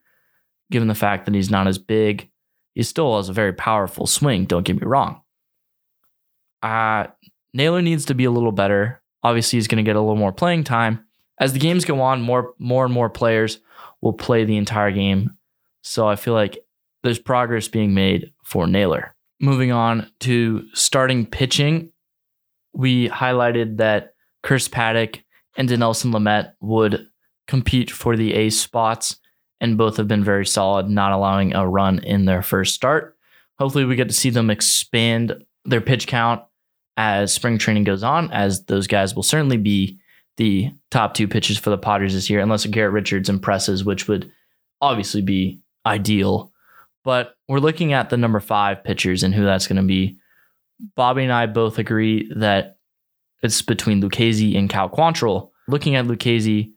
given 0.71 0.87
the 0.87 0.95
fact 0.95 1.25
that 1.25 1.33
he's 1.33 1.49
not 1.49 1.67
as 1.67 1.79
big. 1.79 2.29
He 2.75 2.83
still 2.83 3.17
has 3.17 3.29
a 3.29 3.33
very 3.33 3.53
powerful 3.53 4.05
swing, 4.05 4.45
don't 4.45 4.65
get 4.65 4.79
me 4.79 4.85
wrong. 4.85 5.21
Uh, 6.61 7.07
Naylor 7.53 7.81
needs 7.81 8.05
to 8.05 8.13
be 8.13 8.25
a 8.25 8.31
little 8.31 8.51
better. 8.51 9.01
Obviously, 9.23 9.57
he's 9.57 9.67
going 9.67 9.83
to 9.83 9.89
get 9.89 9.95
a 9.95 10.01
little 10.01 10.15
more 10.15 10.31
playing 10.31 10.63
time, 10.63 11.05
as 11.39 11.53
the 11.53 11.59
games 11.59 11.85
go 11.85 12.01
on, 12.01 12.21
more 12.21 12.53
more 12.59 12.85
and 12.85 12.93
more 12.93 13.09
players 13.09 13.59
will 14.01 14.13
play 14.13 14.45
the 14.45 14.57
entire 14.57 14.91
game. 14.91 15.31
So 15.81 16.07
I 16.07 16.15
feel 16.15 16.33
like 16.33 16.59
there's 17.03 17.19
progress 17.19 17.67
being 17.67 17.93
made 17.93 18.33
for 18.43 18.67
Naylor. 18.67 19.15
Moving 19.39 19.71
on 19.71 20.11
to 20.21 20.65
starting 20.73 21.25
pitching, 21.25 21.91
we 22.73 23.09
highlighted 23.09 23.77
that 23.77 24.13
Chris 24.43 24.67
Paddack 24.67 25.21
and 25.59 25.67
Dinelson 25.67 26.13
Lamet 26.13 26.53
would 26.61 27.05
compete 27.47 27.91
for 27.91 28.15
the 28.15 28.33
ace 28.33 28.59
spots, 28.59 29.17
and 29.59 29.77
both 29.77 29.97
have 29.97 30.07
been 30.07 30.23
very 30.23 30.45
solid, 30.45 30.89
not 30.89 31.11
allowing 31.11 31.53
a 31.53 31.67
run 31.67 31.99
in 31.99 32.23
their 32.23 32.41
first 32.41 32.73
start. 32.73 33.17
Hopefully, 33.59 33.83
we 33.83 33.97
get 33.97 34.07
to 34.07 34.13
see 34.13 34.29
them 34.29 34.49
expand 34.49 35.43
their 35.65 35.81
pitch 35.81 36.07
count 36.07 36.41
as 36.95 37.33
spring 37.33 37.57
training 37.57 37.83
goes 37.83 38.03
on, 38.03 38.31
as 38.31 38.63
those 38.65 38.87
guys 38.87 39.13
will 39.13 39.23
certainly 39.23 39.57
be 39.57 39.99
the 40.37 40.71
top 40.91 41.13
two 41.13 41.27
pitchers 41.27 41.57
for 41.57 41.69
the 41.69 41.77
Padres 41.77 42.13
this 42.13 42.29
year, 42.29 42.39
unless 42.39 42.65
Garrett 42.65 42.93
Richards 42.93 43.27
impresses, 43.27 43.83
which 43.83 44.07
would 44.07 44.31
obviously 44.79 45.21
be 45.21 45.59
ideal. 45.85 46.53
But 47.03 47.35
we're 47.49 47.59
looking 47.59 47.91
at 47.91 48.09
the 48.09 48.17
number 48.17 48.39
five 48.39 48.83
pitchers 48.83 49.23
and 49.23 49.35
who 49.35 49.43
that's 49.43 49.67
going 49.67 49.81
to 49.81 49.83
be. 49.83 50.17
Bobby 50.95 51.23
and 51.23 51.33
I 51.33 51.47
both 51.47 51.79
agree 51.79 52.31
that 52.35 52.77
it's 53.41 53.61
between 53.61 54.01
Lucchesi 54.01 54.57
and 54.57 54.69
Cal 54.69 54.89
Quantrill. 54.89 55.48
Looking 55.69 55.95
at 55.95 56.05
Lucchesi, 56.05 56.71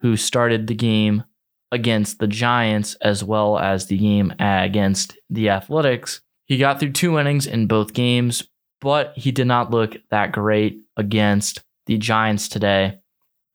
who 0.00 0.16
started 0.16 0.66
the 0.66 0.74
game 0.74 1.24
against 1.72 2.18
the 2.18 2.26
Giants 2.26 2.94
as 2.96 3.22
well 3.22 3.58
as 3.58 3.86
the 3.86 3.98
game 3.98 4.32
against 4.38 5.18
the 5.28 5.50
Athletics, 5.50 6.20
he 6.46 6.58
got 6.58 6.80
through 6.80 6.92
two 6.92 7.18
innings 7.18 7.46
in 7.46 7.66
both 7.66 7.92
games, 7.92 8.48
but 8.80 9.12
he 9.16 9.30
did 9.30 9.46
not 9.46 9.70
look 9.70 9.96
that 10.10 10.32
great 10.32 10.80
against 10.96 11.62
the 11.86 11.98
Giants 11.98 12.48
today 12.48 13.00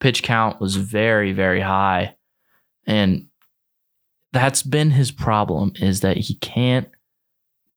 pitch 0.00 0.22
count 0.22 0.60
was 0.60 0.76
very, 0.76 1.32
very 1.32 1.60
high. 1.60 2.14
And 2.86 3.28
that's 4.32 4.62
been 4.62 4.90
his 4.90 5.10
problem 5.10 5.72
is 5.76 6.00
that 6.00 6.16
he 6.16 6.34
can't 6.34 6.88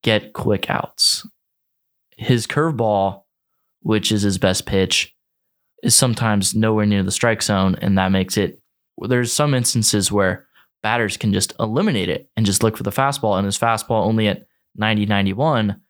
get 0.04 0.34
quick 0.34 0.70
outs. 0.70 1.28
His 2.18 2.46
curveball, 2.46 3.24
which 3.82 4.12
is 4.12 4.22
his 4.22 4.38
best 4.38 4.66
pitch, 4.66 5.16
is 5.84 5.96
sometimes 5.96 6.56
nowhere 6.56 6.86
near 6.86 7.04
the 7.04 7.12
strike 7.12 7.42
zone. 7.42 7.76
And 7.82 7.98
that 7.98 8.12
makes 8.12 8.38
it, 8.38 8.62
there's 8.98 9.32
some 9.32 9.54
instances 9.54 10.12
where 10.12 10.48
batters 10.82 11.18
can 11.18 11.34
just 11.34 11.54
eliminate 11.60 12.10
it 12.10 12.30
and 12.36 12.46
just 12.46 12.64
look 12.64 12.78
for 12.78 12.84
the 12.84 12.92
fastball. 12.92 13.38
And 13.38 13.46
his 13.46 13.58
fastball 13.58 14.06
only 14.06 14.28
at 14.28 14.46
90, 14.76 15.06
91 15.06 15.82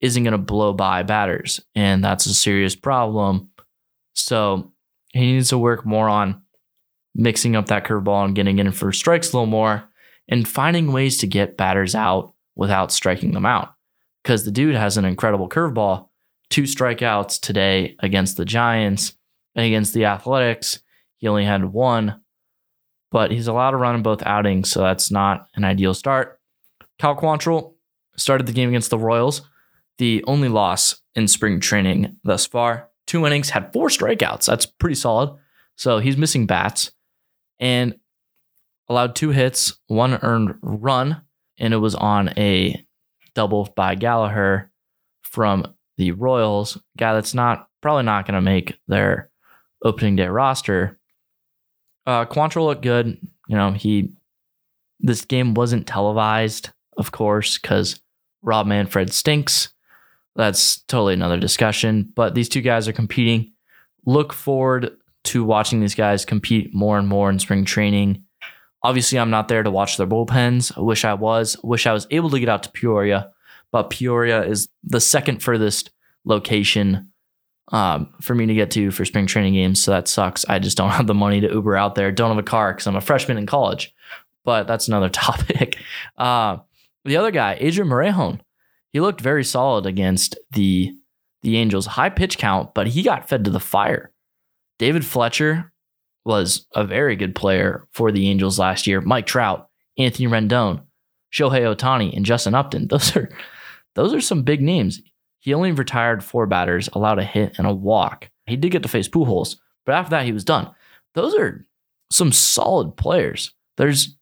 isn't 0.00 0.22
going 0.22 0.32
to 0.32 0.38
blow 0.38 0.72
by 0.72 1.02
batters. 1.02 1.60
And 1.74 2.04
that's 2.04 2.26
a 2.26 2.34
serious 2.34 2.74
problem. 2.74 3.50
So 4.14 4.72
he 5.12 5.32
needs 5.32 5.48
to 5.50 5.58
work 5.58 5.86
more 5.86 6.08
on 6.08 6.42
mixing 7.14 7.56
up 7.56 7.66
that 7.66 7.84
curveball 7.84 8.24
and 8.24 8.34
getting 8.34 8.58
in 8.58 8.72
for 8.72 8.92
strikes 8.92 9.32
a 9.32 9.36
little 9.36 9.46
more 9.46 9.84
and 10.28 10.48
finding 10.48 10.92
ways 10.92 11.18
to 11.18 11.26
get 11.26 11.56
batters 11.56 11.94
out 11.94 12.34
without 12.56 12.92
striking 12.92 13.32
them 13.32 13.46
out. 13.46 13.74
Because 14.22 14.44
the 14.44 14.50
dude 14.50 14.74
has 14.74 14.96
an 14.96 15.04
incredible 15.04 15.48
curveball. 15.48 16.08
Two 16.50 16.62
strikeouts 16.62 17.40
today 17.40 17.96
against 18.00 18.36
the 18.36 18.44
Giants 18.44 19.14
against 19.54 19.94
the 19.94 20.06
Athletics. 20.06 20.80
He 21.18 21.28
only 21.28 21.44
had 21.44 21.64
one, 21.64 22.20
but 23.10 23.30
he's 23.30 23.46
allowed 23.46 23.72
to 23.72 23.76
run 23.76 23.94
in 23.94 24.02
both 24.02 24.22
outings, 24.24 24.70
so 24.70 24.82
that's 24.82 25.10
not 25.10 25.48
an 25.54 25.64
ideal 25.64 25.94
start. 25.94 26.40
Cal 26.98 27.16
Quantrill 27.16 27.74
started 28.16 28.46
the 28.46 28.52
game 28.52 28.68
against 28.68 28.90
the 28.90 28.98
Royals, 28.98 29.42
the 29.98 30.24
only 30.26 30.48
loss 30.48 31.00
in 31.14 31.28
spring 31.28 31.60
training 31.60 32.16
thus 32.24 32.46
far 32.46 32.90
two 33.06 33.26
innings, 33.26 33.50
had 33.50 33.72
four 33.72 33.88
strikeouts. 33.88 34.46
That's 34.46 34.66
pretty 34.66 34.94
solid. 34.94 35.36
So 35.76 35.98
he's 35.98 36.16
missing 36.16 36.46
bats 36.46 36.92
and 37.58 37.96
allowed 38.88 39.14
two 39.14 39.30
hits, 39.30 39.78
one 39.86 40.18
earned 40.22 40.54
run, 40.62 41.22
and 41.58 41.74
it 41.74 41.78
was 41.78 41.94
on 41.94 42.30
a 42.38 42.84
double 43.34 43.72
by 43.76 43.94
Gallagher 43.94 44.70
from 45.22 45.74
the 45.96 46.12
Royals, 46.12 46.78
guy 46.96 47.14
that's 47.14 47.34
not 47.34 47.68
probably 47.80 48.04
not 48.04 48.26
going 48.26 48.34
to 48.34 48.40
make 48.40 48.78
their 48.88 49.30
opening 49.84 50.16
day 50.16 50.26
roster. 50.26 50.98
Uh, 52.06 52.24
Quantrill 52.24 52.66
looked 52.66 52.82
good. 52.82 53.18
You 53.48 53.56
know, 53.56 53.72
he 53.72 54.12
this 55.00 55.24
game 55.24 55.54
wasn't 55.54 55.86
televised, 55.86 56.70
of 56.96 57.12
course, 57.12 57.58
because 57.58 58.00
Rob 58.42 58.66
Manfred 58.66 59.12
stinks. 59.12 59.68
That's 60.36 60.82
totally 60.84 61.14
another 61.14 61.38
discussion. 61.38 62.10
But 62.14 62.34
these 62.34 62.48
two 62.48 62.62
guys 62.62 62.88
are 62.88 62.92
competing. 62.92 63.52
Look 64.06 64.32
forward 64.32 64.96
to 65.24 65.44
watching 65.44 65.80
these 65.80 65.94
guys 65.94 66.24
compete 66.24 66.74
more 66.74 66.98
and 66.98 67.08
more 67.08 67.30
in 67.30 67.38
spring 67.38 67.64
training. 67.64 68.24
Obviously, 68.82 69.18
I'm 69.18 69.30
not 69.30 69.48
there 69.48 69.62
to 69.62 69.70
watch 69.70 69.96
their 69.96 70.06
bullpens. 70.06 70.76
I 70.76 70.80
wish 70.80 71.04
I 71.04 71.14
was. 71.14 71.56
Wish 71.62 71.86
I 71.86 71.92
was 71.92 72.06
able 72.10 72.30
to 72.30 72.40
get 72.40 72.50
out 72.50 72.62
to 72.64 72.70
Peoria, 72.70 73.30
but 73.72 73.88
Peoria 73.90 74.44
is 74.44 74.68
the 74.82 75.00
second 75.00 75.42
furthest 75.42 75.90
location 76.24 77.10
um, 77.68 78.12
for 78.20 78.34
me 78.34 78.46
to 78.46 78.54
get 78.54 78.70
to 78.72 78.90
for 78.90 79.04
spring 79.04 79.26
training 79.26 79.54
games. 79.54 79.82
So 79.82 79.90
that 79.90 80.08
sucks. 80.08 80.44
I 80.48 80.58
just 80.58 80.76
don't 80.76 80.90
have 80.98 81.06
the 81.06 81.14
money 81.14 81.40
to 81.40 81.50
Uber 81.50 81.76
out 81.76 81.94
there. 81.94 82.12
Don't 82.12 82.30
have 82.30 82.38
a 82.38 82.42
car 82.42 82.72
because 82.72 82.86
I'm 82.86 82.96
a 82.96 83.00
freshman 83.00 83.38
in 83.38 83.46
college. 83.46 83.94
But 84.44 84.66
that's 84.66 84.88
another 84.88 85.08
topic. 85.10 85.78
Uh, 86.16 86.58
the 87.04 87.16
other 87.16 87.30
guy, 87.30 87.56
Adrian 87.60 87.88
Morejon, 87.88 88.40
he 88.92 89.00
looked 89.00 89.20
very 89.20 89.44
solid 89.44 89.86
against 89.86 90.38
the 90.52 90.94
the 91.42 91.56
Angels. 91.58 91.86
High 91.86 92.10
pitch 92.10 92.38
count, 92.38 92.74
but 92.74 92.86
he 92.86 93.02
got 93.02 93.28
fed 93.28 93.44
to 93.44 93.50
the 93.50 93.60
fire. 93.60 94.12
David 94.78 95.04
Fletcher 95.04 95.72
was 96.24 96.66
a 96.74 96.84
very 96.84 97.16
good 97.16 97.34
player 97.34 97.86
for 97.92 98.10
the 98.10 98.28
Angels 98.28 98.58
last 98.58 98.86
year. 98.86 99.00
Mike 99.02 99.26
Trout, 99.26 99.68
Anthony 99.98 100.26
Rendon, 100.26 100.82
Shohei 101.32 101.74
Ohtani, 101.74 102.16
and 102.16 102.24
Justin 102.24 102.54
Upton. 102.54 102.88
Those 102.88 103.14
are 103.16 103.30
those 103.94 104.12
are 104.12 104.20
some 104.20 104.42
big 104.42 104.60
names. 104.60 105.00
He 105.44 105.52
only 105.52 105.72
retired 105.72 106.24
four 106.24 106.46
batters, 106.46 106.88
allowed 106.94 107.18
a 107.18 107.22
hit 107.22 107.58
and 107.58 107.66
a 107.66 107.74
walk. 107.74 108.30
He 108.46 108.56
did 108.56 108.72
get 108.72 108.82
to 108.82 108.88
face 108.88 109.10
Pujols, 109.10 109.56
but 109.84 109.94
after 109.94 110.12
that 110.12 110.24
he 110.24 110.32
was 110.32 110.42
done. 110.42 110.70
Those 111.14 111.34
are 111.34 111.66
some 112.10 112.32
solid 112.32 112.96
players. 112.96 113.52
There's 113.76 114.16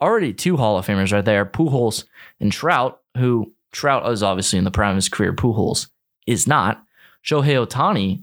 already 0.00 0.32
two 0.32 0.56
Hall 0.56 0.78
of 0.78 0.86
Famers 0.86 1.12
right 1.12 1.22
there, 1.22 1.44
Pujols 1.44 2.04
and 2.40 2.50
Trout, 2.50 3.02
who 3.18 3.52
Trout 3.72 4.10
is 4.10 4.22
obviously 4.22 4.58
in 4.58 4.64
the 4.64 4.70
prime 4.70 4.92
of 4.92 4.96
his 4.96 5.10
career. 5.10 5.34
Pujols 5.34 5.90
is 6.26 6.46
not. 6.46 6.82
Shohei 7.22 7.66
Ohtani, 7.66 8.22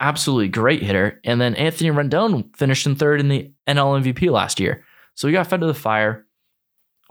absolutely 0.00 0.48
great 0.48 0.82
hitter. 0.82 1.20
And 1.22 1.38
then 1.38 1.54
Anthony 1.56 1.90
Rendon 1.90 2.56
finished 2.56 2.86
in 2.86 2.96
third 2.96 3.20
in 3.20 3.28
the 3.28 3.52
NL 3.68 4.02
MVP 4.02 4.30
last 4.30 4.58
year. 4.58 4.86
So 5.16 5.28
he 5.28 5.34
got 5.34 5.48
fed 5.48 5.60
to 5.60 5.66
the 5.66 5.74
fire, 5.74 6.24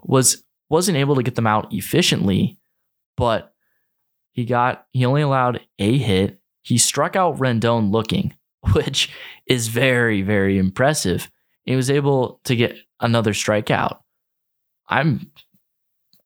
was 0.02 0.42
wasn't 0.68 0.98
able 0.98 1.14
to 1.14 1.22
get 1.22 1.36
them 1.36 1.46
out 1.46 1.72
efficiently, 1.72 2.58
but 3.16 3.51
he 4.32 4.44
got 4.44 4.86
he 4.92 5.04
only 5.04 5.22
allowed 5.22 5.60
a 5.78 5.98
hit. 5.98 6.40
He 6.62 6.78
struck 6.78 7.16
out 7.16 7.38
Rendon 7.38 7.92
looking, 7.92 8.34
which 8.72 9.10
is 9.46 9.68
very, 9.68 10.22
very 10.22 10.58
impressive. 10.58 11.30
He 11.64 11.76
was 11.76 11.90
able 11.90 12.40
to 12.44 12.56
get 12.56 12.76
another 13.00 13.32
strikeout. 13.32 13.98
I'm 14.88 15.30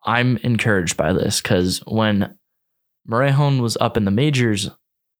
I'm 0.04 0.36
encouraged 0.38 0.96
by 0.96 1.12
this 1.12 1.40
because 1.40 1.78
when 1.86 2.38
Morejon 3.08 3.60
was 3.60 3.76
up 3.78 3.96
in 3.96 4.04
the 4.04 4.10
majors 4.10 4.70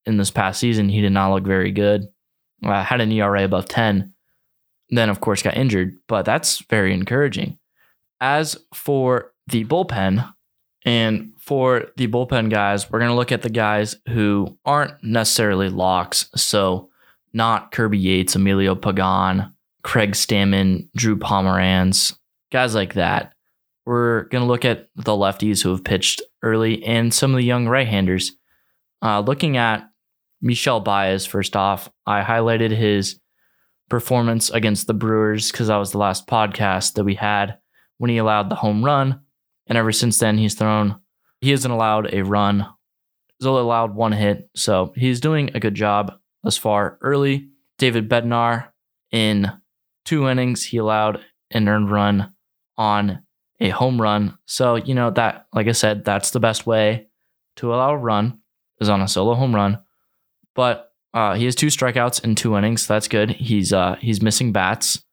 in 0.05 0.17
this 0.17 0.31
past 0.31 0.59
season, 0.59 0.89
he 0.89 1.01
did 1.01 1.11
not 1.11 1.31
look 1.33 1.43
very 1.43 1.71
good. 1.71 2.07
Uh, 2.63 2.83
had 2.83 3.01
an 3.01 3.11
ERA 3.11 3.43
above 3.43 3.67
10. 3.67 4.13
Then, 4.89 5.09
of 5.09 5.19
course, 5.19 5.43
got 5.43 5.57
injured, 5.57 5.97
but 6.07 6.23
that's 6.23 6.63
very 6.69 6.93
encouraging. 6.93 7.59
As 8.19 8.57
for 8.73 9.33
the 9.47 9.65
bullpen, 9.65 10.33
and 10.85 11.33
for 11.47 11.85
the 11.95 12.07
bullpen 12.07 12.49
guys, 12.49 12.91
we're 12.91 12.99
going 12.99 13.09
to 13.09 13.15
look 13.15 13.31
at 13.31 13.41
the 13.41 13.49
guys 13.49 13.95
who 14.09 14.59
aren't 14.65 15.01
necessarily 15.01 15.69
locks. 15.69 16.29
So, 16.35 16.89
not 17.31 17.71
Kirby 17.71 17.97
Yates, 17.97 18.35
Emilio 18.35 18.75
Pagan, 18.75 19.53
Craig 19.81 20.11
Stammen, 20.11 20.89
Drew 20.93 21.15
Pomeranz, 21.15 22.17
guys 22.51 22.75
like 22.75 22.95
that. 22.95 23.33
We're 23.85 24.23
going 24.23 24.41
to 24.41 24.47
look 24.47 24.65
at 24.65 24.89
the 24.97 25.13
lefties 25.13 25.63
who 25.63 25.69
have 25.69 25.85
pitched 25.85 26.21
early 26.43 26.83
and 26.83 27.13
some 27.13 27.31
of 27.31 27.37
the 27.37 27.45
young 27.45 27.69
right 27.69 27.87
handers. 27.87 28.33
Uh, 29.01 29.21
looking 29.21 29.55
at 29.55 29.89
Michel 30.41 30.81
Baez, 30.81 31.25
first 31.25 31.55
off, 31.55 31.89
I 32.05 32.23
highlighted 32.23 32.75
his 32.75 33.21
performance 33.89 34.49
against 34.49 34.87
the 34.87 34.93
Brewers 34.93 35.49
because 35.49 35.67
that 35.67 35.77
was 35.77 35.91
the 35.91 35.97
last 35.97 36.27
podcast 36.27 36.95
that 36.95 37.05
we 37.05 37.15
had 37.15 37.57
when 37.99 38.09
he 38.09 38.17
allowed 38.17 38.49
the 38.49 38.55
home 38.55 38.83
run. 38.83 39.21
And 39.67 39.77
ever 39.77 39.93
since 39.93 40.17
then, 40.17 40.37
he's 40.37 40.55
thrown, 40.55 40.99
he 41.41 41.51
hasn't 41.51 41.73
allowed 41.73 42.13
a 42.13 42.23
run. 42.23 42.67
He's 43.37 43.47
only 43.47 43.61
allowed 43.61 43.95
one 43.95 44.11
hit. 44.11 44.49
So 44.55 44.93
he's 44.95 45.19
doing 45.19 45.51
a 45.53 45.59
good 45.59 45.75
job 45.75 46.13
thus 46.43 46.57
far 46.57 46.97
early. 47.01 47.49
David 47.77 48.09
Bednar, 48.09 48.69
in 49.11 49.51
two 50.05 50.27
innings, 50.27 50.63
he 50.63 50.77
allowed 50.77 51.19
an 51.51 51.67
earned 51.67 51.91
run 51.91 52.33
on 52.77 53.23
a 53.59 53.69
home 53.69 54.01
run. 54.01 54.37
So, 54.45 54.75
you 54.75 54.95
know, 54.95 55.11
that, 55.11 55.47
like 55.53 55.67
I 55.67 55.71
said, 55.73 56.03
that's 56.03 56.31
the 56.31 56.39
best 56.39 56.65
way 56.65 57.07
to 57.57 57.73
allow 57.73 57.91
a 57.91 57.97
run 57.97 58.39
is 58.79 58.89
on 58.89 59.01
a 59.01 59.07
solo 59.07 59.33
home 59.33 59.53
run. 59.53 59.79
But 60.55 60.91
uh, 61.13 61.35
he 61.35 61.45
has 61.45 61.55
two 61.55 61.67
strikeouts 61.67 62.23
in 62.23 62.35
two 62.35 62.57
innings. 62.57 62.83
So 62.83 62.93
that's 62.93 63.07
good. 63.07 63.31
He's 63.31 63.73
uh, 63.73 63.95
he's 63.99 64.21
missing 64.21 64.51
bats. 64.51 65.03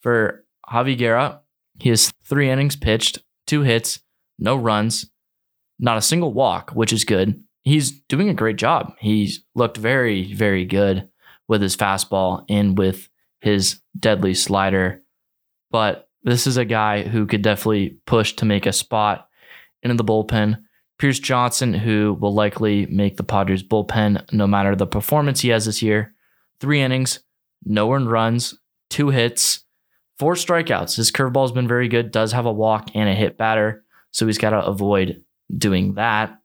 For 0.00 0.44
Javi 0.68 0.98
Guerra, 0.98 1.40
he 1.78 1.88
has 1.90 2.12
three 2.24 2.50
innings 2.50 2.76
pitched, 2.76 3.18
two 3.46 3.62
hits, 3.62 4.00
no 4.38 4.56
runs, 4.56 5.10
not 5.78 5.98
a 5.98 6.02
single 6.02 6.32
walk, 6.32 6.70
which 6.70 6.92
is 6.92 7.04
good. 7.04 7.42
He's 7.62 7.90
doing 7.90 8.28
a 8.28 8.34
great 8.34 8.56
job. 8.56 8.94
He's 8.98 9.44
looked 9.54 9.76
very, 9.76 10.32
very 10.32 10.64
good 10.64 11.08
with 11.48 11.62
his 11.62 11.76
fastball 11.76 12.44
and 12.48 12.76
with 12.76 13.08
his 13.40 13.80
deadly 13.98 14.34
slider. 14.34 15.02
But 15.70 16.08
this 16.22 16.46
is 16.46 16.56
a 16.56 16.64
guy 16.64 17.02
who 17.02 17.26
could 17.26 17.42
definitely 17.42 17.98
push 18.06 18.34
to 18.34 18.44
make 18.44 18.66
a 18.66 18.72
spot 18.72 19.28
in 19.82 19.96
the 19.96 20.04
bullpen. 20.04 20.62
Pierce 20.98 21.18
Johnson, 21.18 21.74
who 21.74 22.16
will 22.20 22.32
likely 22.32 22.86
make 22.86 23.16
the 23.16 23.24
Padres 23.24 23.62
bullpen 23.62 24.32
no 24.32 24.46
matter 24.46 24.76
the 24.76 24.86
performance 24.86 25.40
he 25.40 25.48
has 25.48 25.66
this 25.66 25.82
year. 25.82 26.14
Three 26.60 26.80
innings, 26.80 27.20
no 27.64 27.92
earned 27.92 28.10
runs, 28.10 28.54
two 28.90 29.10
hits, 29.10 29.64
four 30.18 30.34
strikeouts. 30.34 30.96
His 30.96 31.10
curveball's 31.10 31.52
been 31.52 31.68
very 31.68 31.88
good, 31.88 32.10
does 32.12 32.32
have 32.32 32.46
a 32.46 32.52
walk 32.52 32.90
and 32.94 33.08
a 33.08 33.14
hit 33.14 33.36
batter, 33.36 33.84
so 34.12 34.26
he's 34.26 34.38
got 34.38 34.50
to 34.50 34.64
avoid 34.64 35.23
doing 35.56 35.94
that. 35.94 36.38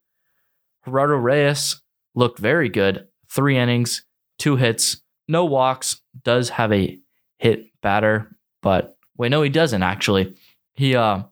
Gerardo 0.85 1.15
Reyes 1.15 1.81
looked 2.15 2.39
very 2.39 2.69
good. 2.69 3.07
Three 3.29 3.57
innings, 3.57 4.03
two 4.37 4.55
hits, 4.55 5.01
no 5.27 5.45
walks, 5.45 6.01
does 6.23 6.49
have 6.49 6.71
a 6.73 6.99
hit 7.37 7.67
batter, 7.81 8.35
but 8.61 8.97
Wait, 9.19 9.29
no, 9.29 9.41
he 9.41 9.49
doesn't 9.49 9.83
actually. 9.83 10.33
He 10.73 10.95
uh 10.95 11.23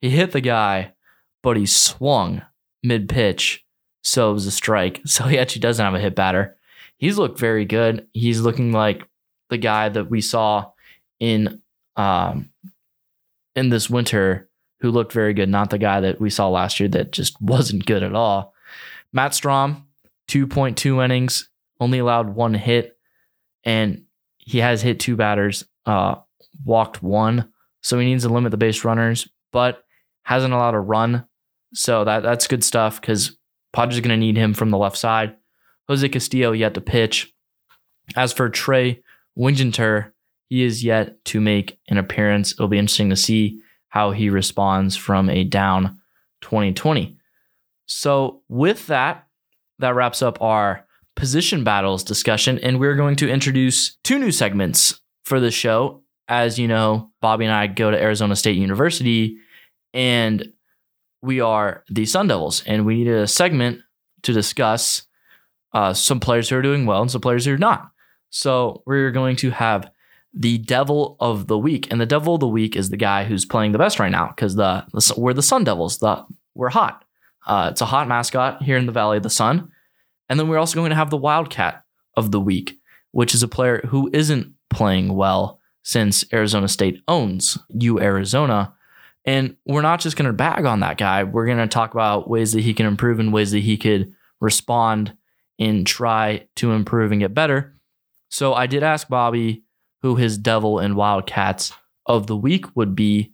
he 0.00 0.10
hit 0.10 0.30
the 0.30 0.40
guy, 0.40 0.94
but 1.42 1.56
he 1.56 1.66
swung 1.66 2.40
mid 2.84 3.08
pitch, 3.08 3.64
so 4.02 4.30
it 4.30 4.34
was 4.34 4.46
a 4.46 4.50
strike. 4.52 5.02
So 5.06 5.24
he 5.24 5.38
actually 5.38 5.60
doesn't 5.60 5.84
have 5.84 5.94
a 5.94 6.00
hit 6.00 6.14
batter. 6.14 6.56
He's 6.96 7.18
looked 7.18 7.38
very 7.38 7.64
good. 7.66 8.06
He's 8.12 8.40
looking 8.40 8.72
like 8.72 9.06
the 9.50 9.58
guy 9.58 9.88
that 9.88 10.08
we 10.08 10.20
saw 10.20 10.70
in 11.18 11.60
um 11.96 12.50
in 13.56 13.70
this 13.70 13.90
winter 13.90 14.48
who 14.86 14.92
looked 14.92 15.12
very 15.12 15.34
good, 15.34 15.48
not 15.48 15.70
the 15.70 15.78
guy 15.78 16.00
that 16.00 16.20
we 16.20 16.30
saw 16.30 16.48
last 16.48 16.78
year 16.78 16.88
that 16.88 17.10
just 17.10 17.40
wasn't 17.40 17.86
good 17.86 18.02
at 18.02 18.14
all. 18.14 18.54
Matt 19.12 19.32
Strahm, 19.32 19.82
2.2 20.28 21.04
innings, 21.04 21.48
only 21.80 21.98
allowed 21.98 22.34
one 22.34 22.54
hit, 22.54 22.96
and 23.64 24.04
he 24.38 24.58
has 24.58 24.82
hit 24.82 25.00
two 25.00 25.16
batters. 25.16 25.64
Uh, 25.84 26.16
walked 26.64 27.02
one, 27.02 27.52
so 27.80 27.98
he 27.98 28.06
needs 28.06 28.24
to 28.24 28.28
limit 28.28 28.50
the 28.50 28.56
base 28.56 28.84
runners, 28.84 29.28
but 29.52 29.84
hasn't 30.22 30.54
allowed 30.54 30.74
a 30.74 30.80
run. 30.80 31.26
So 31.74 32.04
that 32.04 32.22
that's 32.22 32.46
good 32.46 32.64
stuff 32.64 33.00
because 33.00 33.36
Padres 33.72 34.00
going 34.00 34.10
to 34.10 34.16
need 34.16 34.36
him 34.36 34.54
from 34.54 34.70
the 34.70 34.78
left 34.78 34.96
side. 34.96 35.36
Jose 35.88 36.08
Castillo 36.08 36.52
yet 36.52 36.74
to 36.74 36.80
pitch. 36.80 37.32
As 38.16 38.32
for 38.32 38.48
Trey 38.48 39.02
Wingenter, 39.38 40.12
he 40.48 40.62
is 40.62 40.82
yet 40.82 41.24
to 41.26 41.40
make 41.40 41.78
an 41.88 41.98
appearance. 41.98 42.52
It'll 42.52 42.68
be 42.68 42.78
interesting 42.78 43.10
to 43.10 43.16
see 43.16 43.60
how 43.88 44.10
he 44.10 44.30
responds 44.30 44.96
from 44.96 45.28
a 45.28 45.44
down 45.44 45.98
2020. 46.42 47.16
So 47.86 48.42
with 48.48 48.86
that, 48.88 49.26
that 49.78 49.94
wraps 49.94 50.22
up 50.22 50.40
our 50.40 50.86
position 51.14 51.64
battles 51.64 52.04
discussion, 52.04 52.58
and 52.58 52.78
we're 52.78 52.96
going 52.96 53.16
to 53.16 53.28
introduce 53.28 53.96
two 54.04 54.18
new 54.18 54.32
segments 54.32 55.00
for 55.24 55.40
the 55.40 55.50
show 55.50 56.02
as 56.28 56.58
you 56.58 56.66
know, 56.66 57.10
Bobby 57.20 57.44
and 57.44 57.54
I 57.54 57.66
go 57.68 57.90
to 57.90 58.00
Arizona 58.00 58.34
State 58.34 58.56
University 58.56 59.36
and 59.94 60.52
we 61.22 61.40
are 61.40 61.84
the 61.88 62.06
Sun 62.06 62.28
Devils, 62.28 62.62
and 62.66 62.84
we 62.84 62.96
need 62.96 63.08
a 63.08 63.26
segment 63.26 63.80
to 64.22 64.32
discuss 64.32 65.02
uh, 65.72 65.92
some 65.92 66.20
players 66.20 66.48
who 66.48 66.56
are 66.56 66.62
doing 66.62 66.86
well 66.86 67.02
and 67.02 67.10
some 67.10 67.20
players 67.20 67.44
who 67.44 67.54
are 67.54 67.58
not. 67.58 67.90
So 68.30 68.82
we're 68.86 69.10
going 69.10 69.36
to 69.36 69.50
have 69.50 69.90
the 70.36 70.58
Devil 70.58 71.16
of 71.18 71.46
the 71.46 71.56
Week, 71.56 71.90
and 71.90 71.98
the 71.98 72.06
Devil 72.06 72.34
of 72.34 72.40
the 72.40 72.48
Week 72.48 72.76
is 72.76 72.90
the 72.90 72.96
guy 72.98 73.24
who's 73.24 73.46
playing 73.46 73.72
the 73.72 73.78
best 73.78 73.98
right 73.98 74.12
now 74.12 74.28
because 74.28 74.54
the, 74.54 74.84
the, 74.92 75.14
we're 75.16 75.32
the 75.32 75.42
Sun 75.42 75.64
Devils. 75.64 75.98
The 75.98 76.24
we're 76.54 76.68
hot. 76.68 77.04
Uh, 77.46 77.70
it's 77.72 77.80
a 77.80 77.86
hot 77.86 78.06
mascot 78.06 78.62
here 78.62 78.76
in 78.76 78.86
the 78.86 78.92
Valley 78.92 79.16
of 79.16 79.22
the 79.22 79.30
Sun, 79.30 79.72
and 80.28 80.38
then 80.38 80.48
we're 80.48 80.58
also 80.58 80.78
going 80.78 80.90
to 80.90 80.96
have 80.96 81.10
the 81.10 81.16
Wildcat 81.16 81.84
of 82.16 82.32
the 82.32 82.40
Week, 82.40 82.78
which 83.12 83.34
is 83.34 83.42
a 83.42 83.48
player 83.48 83.80
who 83.88 84.10
isn't 84.12 84.52
playing 84.68 85.14
well 85.14 85.58
since 85.82 86.24
Arizona 86.32 86.68
State 86.68 87.02
owns 87.08 87.56
U 87.70 87.98
Arizona. 87.98 88.74
And 89.24 89.56
we're 89.64 89.82
not 89.82 90.00
just 90.00 90.16
going 90.16 90.26
to 90.26 90.32
bag 90.32 90.66
on 90.66 90.80
that 90.80 90.98
guy. 90.98 91.24
We're 91.24 91.46
going 91.46 91.58
to 91.58 91.66
talk 91.66 91.94
about 91.94 92.30
ways 92.30 92.52
that 92.52 92.60
he 92.60 92.74
can 92.74 92.86
improve 92.86 93.18
and 93.18 93.32
ways 93.32 93.50
that 93.52 93.60
he 93.60 93.76
could 93.76 94.12
respond 94.40 95.16
and 95.58 95.86
try 95.86 96.46
to 96.56 96.72
improve 96.72 97.10
and 97.10 97.20
get 97.20 97.34
better. 97.34 97.74
So 98.28 98.54
I 98.54 98.66
did 98.66 98.82
ask 98.82 99.08
Bobby 99.08 99.64
who 100.02 100.16
his 100.16 100.38
devil 100.38 100.78
and 100.78 100.96
Wildcats 100.96 101.72
of 102.06 102.26
the 102.26 102.36
week 102.36 102.76
would 102.76 102.94
be. 102.94 103.32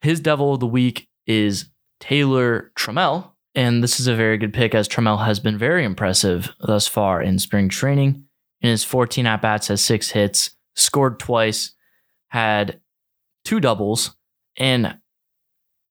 His 0.00 0.20
devil 0.20 0.54
of 0.54 0.60
the 0.60 0.66
week 0.66 1.08
is 1.26 1.66
Taylor 2.00 2.72
Trammell. 2.76 3.30
And 3.54 3.82
this 3.82 4.00
is 4.00 4.06
a 4.06 4.16
very 4.16 4.36
good 4.36 4.52
pick 4.52 4.74
as 4.74 4.88
Trammell 4.88 5.24
has 5.24 5.38
been 5.38 5.56
very 5.56 5.84
impressive 5.84 6.50
thus 6.60 6.88
far 6.88 7.22
in 7.22 7.38
spring 7.38 7.68
training. 7.68 8.24
In 8.60 8.70
his 8.70 8.82
14 8.82 9.26
at 9.26 9.42
bats, 9.42 9.68
has 9.68 9.84
six 9.84 10.10
hits, 10.10 10.50
scored 10.74 11.18
twice, 11.18 11.72
had 12.28 12.80
two 13.44 13.60
doubles, 13.60 14.16
and 14.56 14.98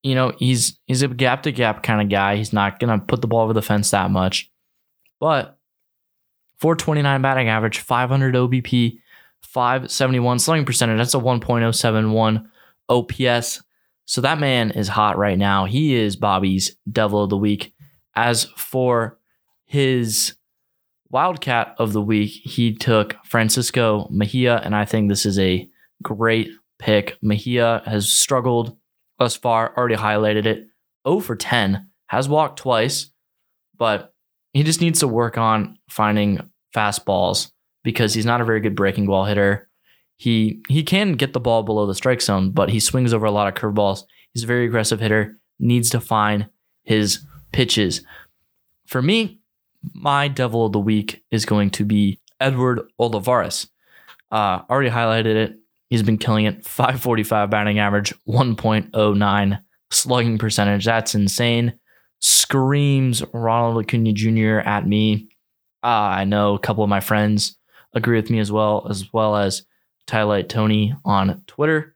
you 0.02 0.16
know 0.16 0.34
he's 0.38 0.80
he's 0.88 1.04
a 1.04 1.08
gap 1.08 1.44
to 1.44 1.52
gap 1.52 1.84
kind 1.84 2.02
of 2.02 2.10
guy. 2.10 2.36
He's 2.36 2.52
not 2.52 2.80
gonna 2.80 3.00
put 3.00 3.22
the 3.22 3.28
ball 3.28 3.44
over 3.44 3.54
the 3.54 3.62
fence 3.62 3.92
that 3.92 4.12
much, 4.12 4.52
but 5.20 5.58
429 6.60 7.22
batting 7.22 7.48
average, 7.48 7.80
500 7.80 8.36
OBP, 8.36 9.00
571 9.43 10.39
slugging 10.39 10.65
percentage. 10.65 10.97
That's 10.97 11.13
a 11.13 11.19
1.071 11.19 12.45
OPS. 12.89 13.63
So 14.06 14.21
that 14.21 14.39
man 14.39 14.71
is 14.71 14.88
hot 14.88 15.17
right 15.17 15.38
now. 15.38 15.65
He 15.65 15.95
is 15.95 16.15
Bobby's 16.15 16.75
devil 16.91 17.23
of 17.23 17.29
the 17.29 17.38
week. 17.38 17.73
As 18.15 18.45
for 18.58 19.19
his 19.65 20.36
wildcat 21.10 21.75
of 21.77 21.93
the 21.93 22.01
week, 22.01 22.32
he 22.43 22.75
took 22.75 23.15
Francisco 23.25 24.08
Mejia, 24.12 24.58
and 24.58 24.75
I 24.75 24.86
think 24.86 25.08
this 25.08 25.25
is 25.25 25.39
a 25.39 25.67
great 26.01 26.49
pick. 26.79 27.17
Mejia 27.21 27.82
has 27.86 28.12
struggled 28.12 28.75
thus 29.19 29.36
far, 29.36 29.73
already 29.77 29.95
highlighted 29.95 30.45
it. 30.45 30.67
0 31.08 31.19
for 31.19 31.36
10, 31.36 31.88
has 32.08 32.27
walked 32.27 32.60
twice, 32.60 33.10
but 33.77 34.13
he 34.53 34.63
just 34.63 34.82
needs 34.82 34.99
to 34.99 35.08
work 35.08 35.38
on 35.38 35.77
finding 35.89 36.49
fastballs 36.75 37.51
because 37.84 38.13
he's 38.13 38.26
not 38.26 38.41
a 38.41 38.46
very 38.46 38.60
good 38.60 38.76
breaking 38.76 39.06
ball 39.06 39.26
hitter. 39.26 39.69
He 40.17 40.62
he 40.69 40.84
can 40.84 41.13
get 41.13 41.34
the 41.34 41.39
ball 41.39 41.63
below 41.63 41.86
the 41.86 41.96
strike 41.96 42.22
zone, 42.22 42.52
but 42.52 42.69
he 42.69 42.80
swings 42.80 43.13
over 43.13 43.26
a 43.26 43.32
lot 43.32 43.48
of 43.48 43.56
curveballs. 43.56 44.04
He's 44.34 44.43
a 44.43 44.48
very 44.48 44.65
aggressive 44.65 45.00
hitter. 45.00 45.38
Needs 45.60 45.89
to 45.91 46.00
find 46.00 46.48
his 46.84 47.26
pitches. 47.52 48.02
For 48.86 49.02
me, 49.02 49.39
my 49.93 50.28
devil 50.28 50.65
of 50.65 50.72
the 50.72 50.80
week 50.80 51.24
is 51.32 51.46
going 51.46 51.72
to 51.72 51.86
be 51.86 52.19
Edward 52.39 52.82
Olivares. 53.00 53.67
Uh, 54.32 54.62
already 54.69 54.89
highlighted 54.89 55.36
it. 55.36 55.60
He's 55.89 56.04
been 56.04 56.17
killing 56.17 56.46
it. 56.46 56.65
545 56.65 57.50
batting 57.50 57.80
average, 57.80 58.13
1.09 58.28 59.60
slugging 59.91 60.38
percentage. 60.38 60.86
That's 60.86 61.15
insane. 61.15 61.74
Screams 62.19 63.24
Ronald 63.34 63.84
Acuna 63.84 64.13
Jr. 64.13 64.60
at 64.60 64.88
me. 64.88 65.30
Uh, 65.84 65.88
I 65.88 66.24
know 66.24 66.56
a 66.56 66.60
couple 66.60 66.84
of 66.84 66.89
my 66.89 67.02
friends 67.02 67.58
agree 67.93 68.17
with 68.17 68.29
me 68.29 68.39
as 68.39 68.51
well, 68.51 68.88
as 68.89 69.12
well 69.13 69.36
as 69.36 69.63
Tylight 70.08 70.49
Tony 70.49 70.95
on 71.06 71.43
Twitter. 71.47 71.95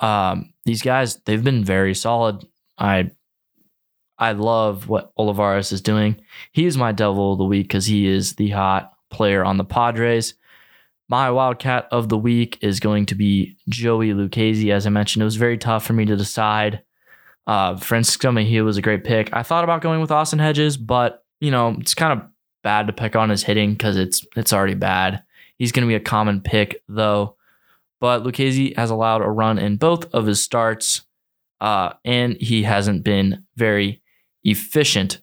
Um, 0.00 0.52
these 0.64 0.82
guys, 0.82 1.16
they've 1.24 1.42
been 1.42 1.64
very 1.64 1.94
solid. 1.94 2.46
I 2.78 3.10
I 4.18 4.32
love 4.32 4.88
what 4.88 5.12
Olivares 5.16 5.72
is 5.72 5.80
doing. 5.80 6.20
He 6.52 6.66
is 6.66 6.76
my 6.76 6.92
devil 6.92 7.32
of 7.32 7.38
the 7.38 7.44
week 7.44 7.66
because 7.68 7.86
he 7.86 8.06
is 8.06 8.34
the 8.34 8.50
hot 8.50 8.92
player 9.10 9.44
on 9.44 9.56
the 9.56 9.64
Padres. 9.64 10.34
My 11.08 11.30
wildcat 11.30 11.88
of 11.90 12.08
the 12.08 12.18
week 12.18 12.58
is 12.62 12.78
going 12.78 13.06
to 13.06 13.14
be 13.14 13.56
Joey 13.68 14.12
Lucchesi. 14.12 14.72
As 14.72 14.86
I 14.86 14.90
mentioned, 14.90 15.22
it 15.22 15.24
was 15.24 15.36
very 15.36 15.58
tough 15.58 15.84
for 15.84 15.92
me 15.92 16.04
to 16.04 16.16
decide. 16.16 16.82
Uh, 17.46 17.76
Francisco 17.76 18.30
Mejia 18.30 18.62
was 18.62 18.76
a 18.76 18.82
great 18.82 19.02
pick. 19.02 19.28
I 19.32 19.42
thought 19.42 19.64
about 19.64 19.82
going 19.82 20.00
with 20.00 20.12
Austin 20.12 20.38
Hedges, 20.38 20.76
but 20.76 21.24
you 21.40 21.50
know 21.50 21.76
it's 21.80 21.94
kind 21.94 22.12
of 22.20 22.28
bad 22.62 22.86
to 22.86 22.92
pick 22.92 23.16
on 23.16 23.30
his 23.30 23.42
hitting 23.42 23.72
because 23.72 23.96
it's 23.96 24.26
it's 24.36 24.52
already 24.52 24.74
bad. 24.74 25.22
He's 25.58 25.72
going 25.72 25.82
to 25.82 25.88
be 25.88 25.94
a 25.94 26.00
common 26.00 26.40
pick 26.40 26.82
though. 26.88 27.36
But 28.00 28.24
Lucchesi 28.24 28.76
has 28.76 28.90
allowed 28.90 29.22
a 29.22 29.30
run 29.30 29.58
in 29.58 29.76
both 29.76 30.12
of 30.12 30.26
his 30.26 30.42
starts, 30.42 31.02
uh, 31.60 31.92
and 32.04 32.36
he 32.40 32.64
hasn't 32.64 33.04
been 33.04 33.44
very 33.54 34.02
efficient. 34.42 35.22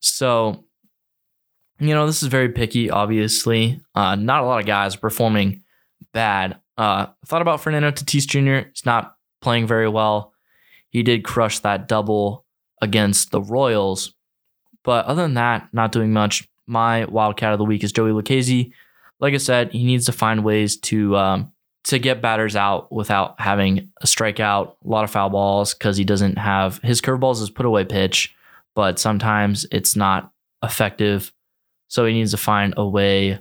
So, 0.00 0.64
you 1.78 1.94
know, 1.94 2.06
this 2.06 2.22
is 2.22 2.28
very 2.28 2.48
picky, 2.48 2.90
obviously. 2.90 3.80
Uh, 3.94 4.16
not 4.16 4.42
a 4.42 4.46
lot 4.46 4.58
of 4.58 4.66
guys 4.66 4.96
performing 4.96 5.62
bad. 6.12 6.58
Uh, 6.76 7.06
thought 7.26 7.42
about 7.42 7.60
Fernando 7.60 7.92
Tatis 7.92 8.26
Jr. 8.26 8.68
He's 8.68 8.84
not 8.84 9.16
playing 9.40 9.68
very 9.68 9.88
well. 9.88 10.32
He 10.90 11.04
did 11.04 11.24
crush 11.24 11.60
that 11.60 11.86
double 11.86 12.44
against 12.82 13.30
the 13.30 13.40
Royals. 13.40 14.14
But 14.82 15.06
other 15.06 15.22
than 15.22 15.34
that, 15.34 15.68
not 15.72 15.92
doing 15.92 16.12
much 16.12 16.48
my 16.68 17.06
wildcat 17.06 17.52
of 17.52 17.58
the 17.58 17.64
week 17.64 17.82
is 17.82 17.92
Joey 17.92 18.12
Lucchesi. 18.12 18.72
Like 19.20 19.34
I 19.34 19.38
said, 19.38 19.72
he 19.72 19.84
needs 19.84 20.06
to 20.06 20.12
find 20.12 20.44
ways 20.44 20.76
to 20.76 21.16
um, 21.16 21.52
to 21.84 21.98
get 21.98 22.20
batters 22.20 22.54
out 22.54 22.92
without 22.92 23.40
having 23.40 23.90
a 24.02 24.06
strikeout, 24.06 24.74
a 24.84 24.88
lot 24.88 25.04
of 25.04 25.10
foul 25.10 25.30
balls 25.30 25.74
because 25.74 25.96
he 25.96 26.04
doesn't 26.04 26.36
have 26.36 26.78
his 26.82 27.00
curveballs 27.00 27.40
is 27.40 27.50
put 27.50 27.66
away 27.66 27.84
pitch, 27.84 28.34
but 28.74 28.98
sometimes 28.98 29.66
it's 29.72 29.96
not 29.96 30.32
effective. 30.62 31.32
So 31.88 32.04
he 32.04 32.12
needs 32.12 32.32
to 32.32 32.36
find 32.36 32.74
a 32.76 32.86
way 32.86 33.38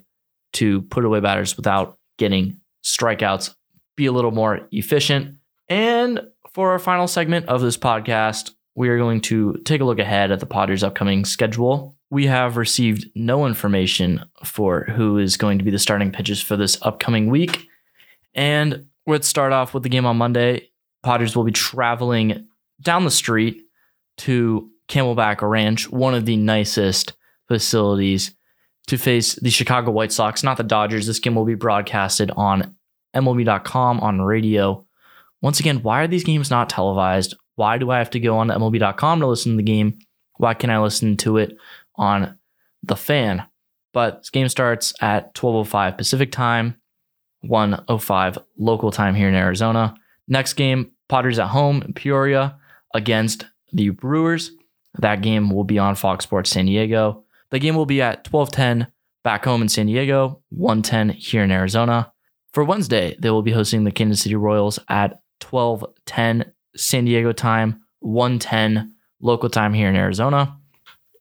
to 0.54 0.82
put 0.84 1.04
away 1.04 1.20
batters 1.20 1.58
without 1.58 1.98
getting 2.18 2.62
strikeouts, 2.84 3.54
be 3.98 4.06
a 4.06 4.12
little 4.12 4.32
more 4.32 4.62
efficient. 4.72 5.36
And 5.68 6.22
for 6.54 6.72
our 6.72 6.80
final 6.80 7.08
segment 7.08 7.48
of 7.48 7.62
this 7.62 7.78
podcast, 7.78 8.52
we 8.76 8.88
are 8.90 8.98
going 8.98 9.22
to 9.22 9.60
take 9.66 9.82
a 9.82 9.84
look 9.84 10.00
ahead 10.00 10.32
at 10.32 10.40
the 10.40 10.46
Padres' 10.46 10.84
upcoming 10.84 11.26
schedule 11.26 11.97
we 12.10 12.26
have 12.28 12.58
received 12.58 13.10
no 13.16 13.46
information 13.46 14.24
for 14.44 14.84
who 14.84 15.18
is 15.18 15.38
going 15.38 15.58
to 15.58 15.64
be 15.64 15.72
the 15.72 15.80
starting 15.80 16.12
pitchers 16.12 16.42
for 16.42 16.56
this 16.56 16.78
upcoming 16.82 17.30
week. 17.30 17.68
And 18.34 18.88
let's 19.06 19.28
start 19.28 19.52
off 19.52 19.74
with 19.74 19.84
the 19.84 19.90
game 19.90 20.06
on 20.06 20.18
Monday. 20.18 20.70
Padres 21.04 21.36
will 21.36 21.44
be 21.44 21.52
traveling 21.52 22.48
down 22.82 23.04
the 23.04 23.12
street 23.12 23.64
to 24.18 24.70
Camelback 24.88 25.42
Ranch, 25.42 25.90
one 25.90 26.14
of 26.14 26.26
the 26.26 26.38
nicest 26.38 27.14
facilities 27.48 28.36
to 28.88 28.98
face 28.98 29.36
the 29.36 29.50
Chicago 29.50 29.92
White 29.92 30.12
Sox, 30.12 30.44
not 30.44 30.58
the 30.58 30.64
Dodgers. 30.64 31.08
This 31.08 31.20
game 31.20 31.36
will 31.36 31.46
be 31.46 31.56
broadcasted 31.56 32.32
on 32.32 32.76
MLB.com 33.16 34.00
on 34.00 34.22
radio. 34.22 34.86
Once 35.42 35.60
again, 35.60 35.84
why 35.84 36.02
are 36.02 36.08
these 36.08 36.24
games 36.24 36.50
not 36.50 36.70
televised? 36.70 37.36
Why 37.56 37.78
do 37.78 37.92
I 37.92 37.98
have 37.98 38.10
to 38.12 38.20
go 38.20 38.38
on 38.38 38.48
to 38.48 38.56
MLB.com 38.56 39.20
to 39.20 39.28
listen 39.28 39.54
to 39.54 39.58
the 39.58 39.64
game? 39.64 39.98
Why 40.38 40.54
can 40.54 40.70
I 40.70 40.80
listen 40.80 41.18
to 41.18 41.38
it 41.38 41.58
on 41.98 42.38
the 42.84 42.96
fan. 42.96 43.44
But 43.94 44.20
this 44.20 44.30
game 44.30 44.50
starts 44.50 44.94
at 45.02 45.34
12:05 45.34 45.98
Pacific 45.98 46.32
time, 46.32 46.76
1:05 47.44 48.38
local 48.58 48.92
time 48.92 49.16
here 49.16 49.30
in 49.30 49.36
Arizona. 49.36 49.96
Next 50.28 50.54
game, 50.54 50.92
Padres 51.10 51.40
at 51.40 51.48
home 51.48 51.82
in 51.82 51.94
Peoria 51.94 52.58
against 52.94 53.46
the 53.72 53.90
Brewers. 53.90 54.52
That 55.00 55.22
game 55.22 55.50
will 55.50 55.64
be 55.64 55.80
on 55.80 55.96
Fox 55.96 56.26
Sports 56.26 56.50
San 56.52 56.66
Diego. 56.66 57.24
The 57.50 57.60
game 57.60 57.76
will 57.76 57.86
be 57.86 58.02
at 58.02 58.24
12:10 58.24 58.88
back 59.24 59.46
home 59.46 59.62
in 59.62 59.70
San 59.70 59.88
Diego, 59.88 60.42
1:10 60.50 61.10
here 61.10 61.44
in 61.44 61.52
Arizona. 61.52 62.12
For 62.54 62.64
Wednesday, 62.64 63.16
they 63.20 63.30
will 63.30 63.42
be 63.42 63.52
hosting 63.52 63.84
the 63.84 63.92
Kansas 63.92 64.22
City 64.22 64.36
Royals 64.36 64.80
at 64.90 65.20
12:10 65.40 66.52
San 66.76 67.06
Diego 67.06 67.32
time, 67.32 67.82
1:10 68.00 68.92
local 69.22 69.50
time 69.50 69.74
here 69.74 69.90
in 69.90 69.96
Arizona 69.96 70.58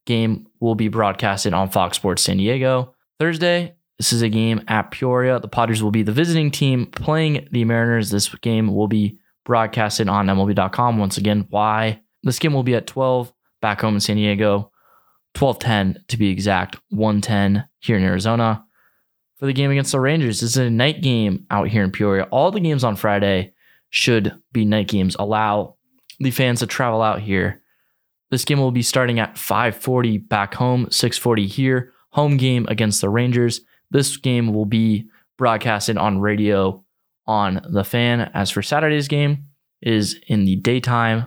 game 0.06 0.46
will 0.60 0.74
be 0.74 0.88
broadcasted 0.88 1.52
on 1.52 1.68
Fox 1.68 1.96
Sports 1.96 2.22
San 2.22 2.38
Diego. 2.38 2.94
Thursday, 3.18 3.74
this 3.98 4.12
is 4.12 4.22
a 4.22 4.28
game 4.28 4.62
at 4.68 4.90
Peoria. 4.90 5.38
The 5.40 5.48
Padres 5.48 5.82
will 5.82 5.90
be 5.90 6.02
the 6.02 6.12
visiting 6.12 6.50
team 6.50 6.86
playing 6.86 7.48
the 7.52 7.64
Mariners. 7.64 8.10
This 8.10 8.28
game 8.36 8.74
will 8.74 8.88
be 8.88 9.18
broadcasted 9.44 10.08
on 10.08 10.26
MLB.com. 10.26 10.98
Once 10.98 11.18
again, 11.18 11.46
why? 11.50 12.00
This 12.22 12.38
game 12.38 12.52
will 12.52 12.62
be 12.62 12.74
at 12.74 12.86
12 12.86 13.32
back 13.60 13.80
home 13.80 13.94
in 13.94 14.00
San 14.00 14.16
Diego, 14.16 14.70
12:10 15.34 16.06
to 16.08 16.16
be 16.16 16.30
exact, 16.30 16.76
1:10 16.92 17.66
here 17.78 17.96
in 17.96 18.02
Arizona. 18.02 18.64
For 19.38 19.46
the 19.46 19.52
game 19.52 19.70
against 19.70 19.92
the 19.92 20.00
Rangers, 20.00 20.40
this 20.40 20.50
is 20.50 20.56
a 20.56 20.70
night 20.70 21.02
game 21.02 21.46
out 21.50 21.68
here 21.68 21.84
in 21.84 21.90
Peoria. 21.90 22.24
All 22.24 22.50
the 22.50 22.60
games 22.60 22.84
on 22.84 22.96
Friday 22.96 23.52
should 23.90 24.34
be 24.52 24.64
night 24.64 24.88
games. 24.88 25.16
Allow 25.18 25.76
the 26.18 26.30
fans 26.30 26.60
to 26.60 26.66
travel 26.66 27.02
out 27.02 27.20
here 27.20 27.62
this 28.30 28.44
game 28.44 28.58
will 28.58 28.72
be 28.72 28.82
starting 28.82 29.18
at 29.18 29.36
5:40 29.36 30.18
back 30.18 30.54
home, 30.54 30.86
6:40 30.86 31.46
here. 31.46 31.92
Home 32.10 32.36
game 32.36 32.66
against 32.68 33.00
the 33.00 33.10
Rangers. 33.10 33.60
This 33.90 34.16
game 34.16 34.52
will 34.52 34.64
be 34.64 35.08
broadcasted 35.36 35.96
on 35.98 36.18
radio 36.18 36.82
on 37.26 37.60
the 37.68 37.84
fan. 37.84 38.30
As 38.34 38.50
for 38.50 38.62
Saturday's 38.62 39.08
game, 39.08 39.44
is 39.82 40.18
in 40.26 40.44
the 40.44 40.56
daytime, 40.56 41.26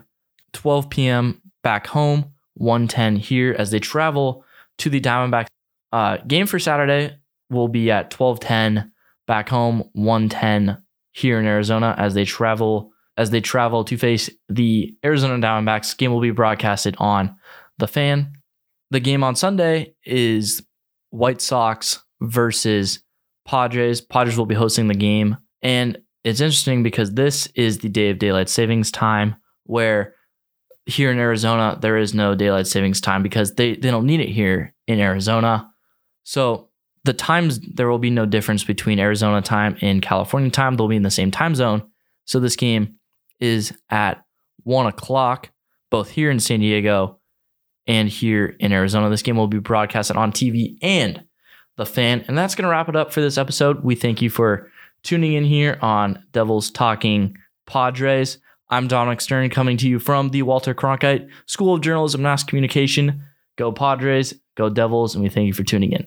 12 0.53 0.89
p.m. 0.89 1.41
back 1.63 1.87
home, 1.87 2.33
1:10 2.59 3.17
here 3.17 3.55
as 3.57 3.71
they 3.71 3.79
travel 3.79 4.43
to 4.79 4.89
the 4.89 4.99
Diamondbacks. 4.99 5.47
Uh, 5.91 6.17
game 6.27 6.47
for 6.47 6.59
Saturday 6.59 7.17
will 7.49 7.67
be 7.67 7.91
at 7.91 8.11
12:10 8.11 8.91
back 9.27 9.49
home 9.49 9.83
110 9.93 10.81
here 11.11 11.39
in 11.39 11.45
Arizona 11.45 11.95
as 11.97 12.13
they 12.13 12.25
travel 12.25 12.91
as 13.19 13.31
they 13.31 13.41
travel 13.41 13.83
to 13.83 13.97
face 13.97 14.29
the 14.47 14.95
Arizona 15.03 15.45
Diamondbacks. 15.45 15.95
Game 15.97 16.11
will 16.11 16.21
be 16.21 16.31
broadcasted 16.31 16.95
on 16.99 17.35
the 17.77 17.87
fan. 17.87 18.31
The 18.91 19.01
game 19.01 19.25
on 19.25 19.35
Sunday 19.35 19.93
is 20.05 20.63
White 21.09 21.41
Sox 21.41 22.01
versus 22.21 23.03
Padres. 23.45 23.99
Padres 23.99 24.37
will 24.37 24.45
be 24.45 24.55
hosting 24.55 24.87
the 24.87 24.93
game. 24.95 25.35
And 25.61 25.97
it's 26.23 26.39
interesting 26.39 26.81
because 26.81 27.11
this 27.11 27.47
is 27.55 27.79
the 27.79 27.89
day 27.89 28.09
of 28.09 28.19
daylight 28.19 28.47
savings 28.47 28.89
time 28.89 29.35
where 29.65 30.15
here 30.85 31.11
in 31.11 31.19
Arizona, 31.19 31.77
there 31.79 31.97
is 31.97 32.13
no 32.13 32.35
daylight 32.35 32.67
savings 32.67 33.01
time 33.01 33.21
because 33.21 33.53
they, 33.55 33.75
they 33.75 33.91
don't 33.91 34.05
need 34.05 34.21
it 34.21 34.29
here 34.29 34.73
in 34.87 35.01
Arizona. 35.01 35.69
So 36.23 36.69
the 37.03 37.13
times, 37.13 37.59
there 37.59 37.89
will 37.89 37.99
be 37.99 38.09
no 38.09 38.25
difference 38.25 38.63
between 38.63 38.97
Arizona 38.97 39.41
time 39.41 39.77
and 39.81 40.01
California 40.01 40.49
time. 40.49 40.77
They'll 40.77 40.87
be 40.87 40.95
in 40.95 41.03
the 41.03 41.11
same 41.11 41.31
time 41.31 41.53
zone. 41.53 41.83
So 42.23 42.39
this 42.39 42.55
game 42.55 42.98
is 43.39 43.73
at 43.89 44.23
one 44.63 44.85
o'clock, 44.85 45.49
both 45.89 46.09
here 46.09 46.29
in 46.29 46.39
San 46.39 46.59
Diego 46.59 47.19
and 47.87 48.09
here 48.09 48.55
in 48.59 48.71
Arizona. 48.71 49.09
This 49.09 49.21
game 49.21 49.37
will 49.37 49.47
be 49.47 49.59
broadcasted 49.59 50.17
on 50.17 50.31
TV 50.31 50.77
and 50.81 51.23
the 51.77 51.85
fan. 51.85 52.23
And 52.27 52.37
that's 52.37 52.55
going 52.55 52.63
to 52.63 52.69
wrap 52.69 52.89
it 52.89 52.95
up 52.95 53.11
for 53.11 53.21
this 53.21 53.37
episode. 53.37 53.83
We 53.83 53.95
thank 53.95 54.21
you 54.21 54.29
for 54.29 54.69
tuning 55.01 55.33
in 55.33 55.45
here 55.45 55.79
on 55.81 56.23
Devils 56.31 56.69
Talking 56.69 57.37
Padres. 57.65 58.37
I'm 58.69 58.87
Dominic 58.87 59.21
Stern 59.21 59.49
coming 59.49 59.77
to 59.77 59.87
you 59.87 59.97
from 59.97 60.29
the 60.29 60.43
Walter 60.43 60.75
Cronkite 60.75 61.27
School 61.47 61.73
of 61.73 61.81
Journalism 61.81 62.19
and 62.19 62.23
Mass 62.23 62.43
Communication. 62.43 63.23
Go 63.55 63.71
Padres, 63.71 64.35
go 64.55 64.69
Devils, 64.69 65.15
and 65.15 65.23
we 65.23 65.29
thank 65.29 65.47
you 65.47 65.53
for 65.53 65.63
tuning 65.63 65.91
in. 65.93 66.05